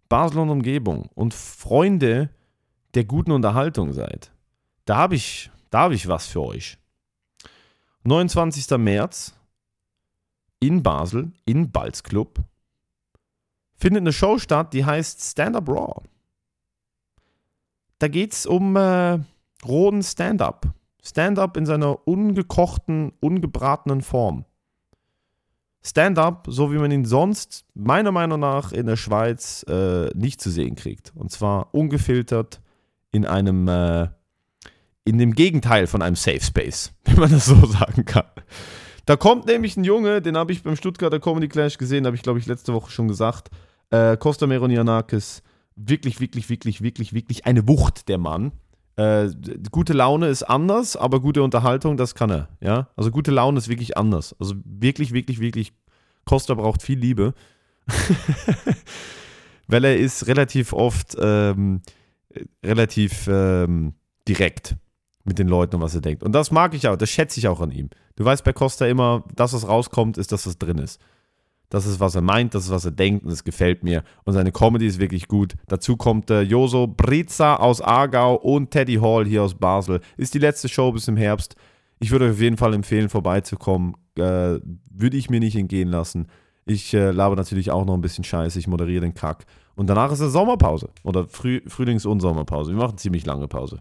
Basel 0.09 0.39
und 0.39 0.49
Umgebung 0.49 1.09
und 1.15 1.33
Freunde 1.33 2.29
der 2.93 3.05
guten 3.05 3.31
Unterhaltung 3.31 3.93
seid, 3.93 4.31
da 4.85 4.97
habe 4.97 5.15
ich, 5.15 5.49
hab 5.71 5.91
ich 5.91 6.07
was 6.07 6.27
für 6.27 6.41
euch. 6.41 6.77
29. 8.03 8.77
März 8.77 9.33
in 10.59 10.83
Basel, 10.83 11.31
in 11.45 11.71
Balz 11.71 12.03
Club, 12.03 12.43
findet 13.83 14.01
eine 14.01 14.13
Show 14.13 14.39
statt, 14.39 14.71
die 14.71 14.85
heißt 14.85 15.21
Stand 15.21 15.57
Up 15.57 15.67
Raw. 15.67 16.01
Da 17.99 18.07
geht 18.07 18.31
es 18.31 18.45
um 18.45 18.77
äh, 18.77 19.19
rohen 19.65 20.01
Stand-Up. 20.01 20.67
Stand-Up 21.03 21.57
in 21.57 21.65
seiner 21.65 22.07
ungekochten, 22.07 23.11
ungebratenen 23.19 24.01
Form. 24.01 24.45
Stand-up, 25.85 26.47
so 26.49 26.71
wie 26.71 26.77
man 26.77 26.91
ihn 26.91 27.03
sonst 27.03 27.65
meiner 27.73 28.13
Meinung 28.13 28.39
nach 28.39 28.71
in 28.71 28.85
der 28.85 28.95
Schweiz 28.95 29.65
äh, 29.67 30.07
nicht 30.15 30.39
zu 30.39 30.49
sehen 30.49 30.75
kriegt. 30.75 31.11
Und 31.13 31.31
zwar 31.31 31.75
ungefiltert 31.75 32.61
in 33.11 33.25
einem, 33.25 33.67
äh, 33.67 34.07
in 35.03 35.17
dem 35.17 35.33
Gegenteil 35.33 35.87
von 35.87 36.01
einem 36.01 36.15
Safe 36.15 36.39
Space, 36.39 36.93
wenn 37.03 37.19
man 37.19 37.31
das 37.31 37.47
so 37.47 37.65
sagen 37.65 38.05
kann. 38.05 38.27
Da 39.05 39.17
kommt 39.17 39.45
nämlich 39.45 39.75
ein 39.75 39.83
Junge, 39.83 40.21
den 40.21 40.37
habe 40.37 40.53
ich 40.53 40.63
beim 40.63 40.77
Stuttgarter 40.77 41.19
Comedy 41.19 41.49
Clash 41.49 41.77
gesehen, 41.77 42.05
habe 42.05 42.15
ich 42.15 42.23
glaube 42.23 42.39
ich 42.39 42.45
letzte 42.45 42.73
Woche 42.73 42.89
schon 42.89 43.09
gesagt. 43.09 43.49
Äh, 43.93 44.17
Costa 44.17 44.47
Meronianakis, 44.47 45.43
wirklich, 45.75 46.19
wirklich, 46.19 46.49
wirklich, 46.49 46.81
wirklich, 46.81 47.13
wirklich 47.13 47.45
eine 47.45 47.67
Wucht, 47.67 48.09
der 48.09 48.17
Mann. 48.17 48.51
Äh, 48.95 49.29
gute 49.71 49.93
Laune 49.93 50.29
ist 50.29 50.41
anders, 50.41 50.97
aber 50.97 51.19
gute 51.19 51.43
Unterhaltung, 51.43 51.95
das 51.95 52.15
kann 52.15 52.31
er. 52.31 52.47
Ja? 52.59 52.87
Also 52.95 53.11
gute 53.11 53.29
Laune 53.29 53.59
ist 53.59 53.69
wirklich 53.69 53.95
anders. 53.95 54.35
Also 54.39 54.55
wirklich, 54.65 55.13
wirklich, 55.13 55.39
wirklich, 55.39 55.73
Costa 56.25 56.55
braucht 56.55 56.81
viel 56.81 56.97
Liebe. 56.97 57.35
Weil 59.67 59.85
er 59.85 59.97
ist 59.97 60.25
relativ 60.25 60.73
oft 60.73 61.15
ähm, 61.19 61.81
relativ 62.65 63.27
ähm, 63.27 63.93
direkt 64.27 64.75
mit 65.23 65.37
den 65.37 65.47
Leuten 65.47 65.75
und 65.75 65.81
was 65.83 65.93
er 65.93 66.01
denkt. 66.01 66.23
Und 66.23 66.31
das 66.31 66.49
mag 66.49 66.73
ich 66.73 66.87
auch, 66.87 66.95
das 66.95 67.11
schätze 67.11 67.39
ich 67.39 67.47
auch 67.47 67.61
an 67.61 67.69
ihm. 67.69 67.91
Du 68.15 68.25
weißt 68.25 68.43
bei 68.43 68.53
Costa 68.53 68.87
immer, 68.87 69.23
das, 69.35 69.53
was 69.53 69.67
rauskommt, 69.67 70.17
ist 70.17 70.31
das, 70.31 70.47
was 70.47 70.57
drin 70.57 70.79
ist. 70.79 70.99
Das 71.69 71.85
ist, 71.87 71.99
was 71.99 72.13
er 72.13 72.21
meint, 72.21 72.53
das 72.53 72.65
ist, 72.65 72.71
was 72.71 72.85
er 72.85 72.91
denkt 72.91 73.25
und 73.25 73.31
es 73.31 73.43
gefällt 73.43 73.83
mir. 73.83 74.03
Und 74.25 74.33
seine 74.33 74.51
Comedy 74.51 74.85
ist 74.85 74.99
wirklich 74.99 75.27
gut. 75.27 75.55
Dazu 75.67 75.97
kommt 75.97 76.29
äh, 76.29 76.41
Joso 76.41 76.87
Briza 76.87 77.55
aus 77.55 77.81
Aargau 77.81 78.35
und 78.35 78.69
Teddy 78.69 78.95
Hall 78.95 79.25
hier 79.25 79.43
aus 79.43 79.55
Basel. 79.55 79.99
Ist 80.17 80.33
die 80.35 80.39
letzte 80.39 80.69
Show 80.69 80.91
bis 80.91 81.07
im 81.07 81.17
Herbst. 81.17 81.55
Ich 81.99 82.11
würde 82.11 82.25
euch 82.25 82.31
auf 82.31 82.41
jeden 82.41 82.57
Fall 82.57 82.73
empfehlen, 82.73 83.09
vorbeizukommen. 83.09 83.95
Äh, 84.15 84.59
würde 84.91 85.17
ich 85.17 85.29
mir 85.29 85.39
nicht 85.39 85.55
entgehen 85.55 85.89
lassen. 85.89 86.27
Ich 86.65 86.93
äh, 86.93 87.11
laber 87.11 87.35
natürlich 87.35 87.71
auch 87.71 87.85
noch 87.85 87.95
ein 87.95 88.01
bisschen 88.01 88.23
Scheiße. 88.23 88.59
Ich 88.59 88.67
moderiere 88.67 89.01
den 89.01 89.13
Kack. 89.13 89.45
Und 89.75 89.87
danach 89.87 90.11
ist 90.11 90.21
eine 90.21 90.29
Sommerpause. 90.29 90.89
Oder 91.03 91.27
Früh 91.27 91.61
Frühlings- 91.67 92.05
und 92.05 92.19
Sommerpause. 92.19 92.71
Wir 92.71 92.77
machen 92.77 92.97
ziemlich 92.97 93.25
lange 93.25 93.47
Pause. 93.47 93.79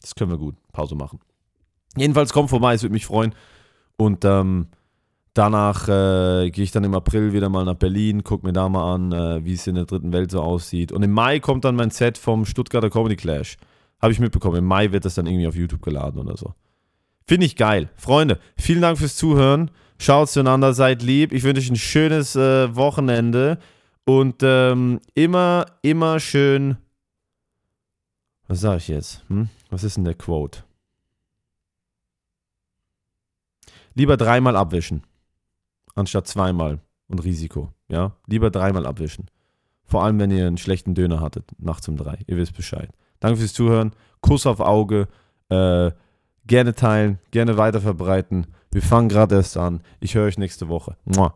Das 0.00 0.14
können 0.14 0.30
wir 0.30 0.38
gut. 0.38 0.56
Pause 0.72 0.94
machen. 0.94 1.20
Jedenfalls 1.96 2.32
kommt 2.32 2.50
vorbei, 2.50 2.74
es 2.74 2.82
würde 2.82 2.94
mich 2.94 3.06
freuen. 3.06 3.34
Und 3.96 4.24
ähm, 4.24 4.68
danach 5.34 5.88
äh, 5.88 6.50
gehe 6.50 6.64
ich 6.64 6.70
dann 6.70 6.84
im 6.84 6.94
April 6.94 7.32
wieder 7.32 7.48
mal 7.48 7.64
nach 7.64 7.74
Berlin, 7.74 8.24
gucke 8.24 8.46
mir 8.46 8.52
da 8.52 8.68
mal 8.68 8.94
an, 8.94 9.12
äh, 9.12 9.44
wie 9.44 9.54
es 9.54 9.66
in 9.66 9.74
der 9.74 9.84
dritten 9.84 10.12
Welt 10.12 10.30
so 10.30 10.40
aussieht. 10.40 10.92
Und 10.92 11.02
im 11.02 11.12
Mai 11.12 11.40
kommt 11.40 11.64
dann 11.64 11.76
mein 11.76 11.90
Set 11.90 12.18
vom 12.18 12.44
Stuttgarter 12.44 12.90
Comedy 12.90 13.16
Clash. 13.16 13.56
Habe 14.00 14.12
ich 14.12 14.20
mitbekommen. 14.20 14.56
Im 14.56 14.66
Mai 14.66 14.92
wird 14.92 15.04
das 15.04 15.14
dann 15.14 15.26
irgendwie 15.26 15.46
auf 15.46 15.54
YouTube 15.54 15.82
geladen 15.82 16.20
oder 16.20 16.36
so. 16.36 16.54
Finde 17.26 17.46
ich 17.46 17.56
geil. 17.56 17.88
Freunde, 17.96 18.38
vielen 18.56 18.82
Dank 18.82 18.98
fürs 18.98 19.16
Zuhören. 19.16 19.70
Schaut 19.98 20.28
zueinander, 20.28 20.74
seid 20.74 21.02
lieb. 21.02 21.32
Ich 21.32 21.44
wünsche 21.44 21.60
euch 21.60 21.70
ein 21.70 21.76
schönes 21.76 22.34
äh, 22.34 22.74
Wochenende. 22.74 23.58
Und 24.04 24.42
ähm, 24.42 25.00
immer, 25.14 25.66
immer 25.82 26.18
schön. 26.18 26.76
Was 28.48 28.60
sage 28.60 28.78
ich 28.78 28.88
jetzt? 28.88 29.22
Hm? 29.28 29.48
Was 29.70 29.84
ist 29.84 29.96
denn 29.96 30.04
der 30.04 30.14
Quote? 30.14 30.64
Lieber 33.94 34.16
dreimal 34.16 34.56
abwischen, 34.56 35.02
anstatt 35.94 36.26
zweimal 36.26 36.80
und 37.08 37.24
Risiko. 37.24 37.72
Ja, 37.88 38.16
lieber 38.26 38.50
dreimal 38.50 38.86
abwischen. 38.86 39.26
Vor 39.84 40.04
allem, 40.04 40.18
wenn 40.18 40.30
ihr 40.30 40.46
einen 40.46 40.58
schlechten 40.58 40.94
Döner 40.94 41.20
hattet, 41.20 41.50
nachts 41.58 41.88
um 41.88 41.96
drei. 41.96 42.18
Ihr 42.26 42.36
wisst 42.36 42.56
Bescheid. 42.56 42.90
Danke 43.20 43.38
fürs 43.38 43.52
Zuhören. 43.52 43.92
Kuss 44.20 44.46
auf 44.46 44.60
Auge. 44.60 45.08
Äh, 45.48 45.90
gerne 46.46 46.74
teilen, 46.74 47.18
gerne 47.30 47.56
weiterverbreiten. 47.58 48.46
Wir 48.70 48.82
fangen 48.82 49.08
gerade 49.08 49.34
erst 49.34 49.56
an. 49.56 49.82
Ich 50.00 50.14
höre 50.14 50.26
euch 50.26 50.38
nächste 50.38 50.68
Woche. 50.68 50.96
Mua. 51.04 51.34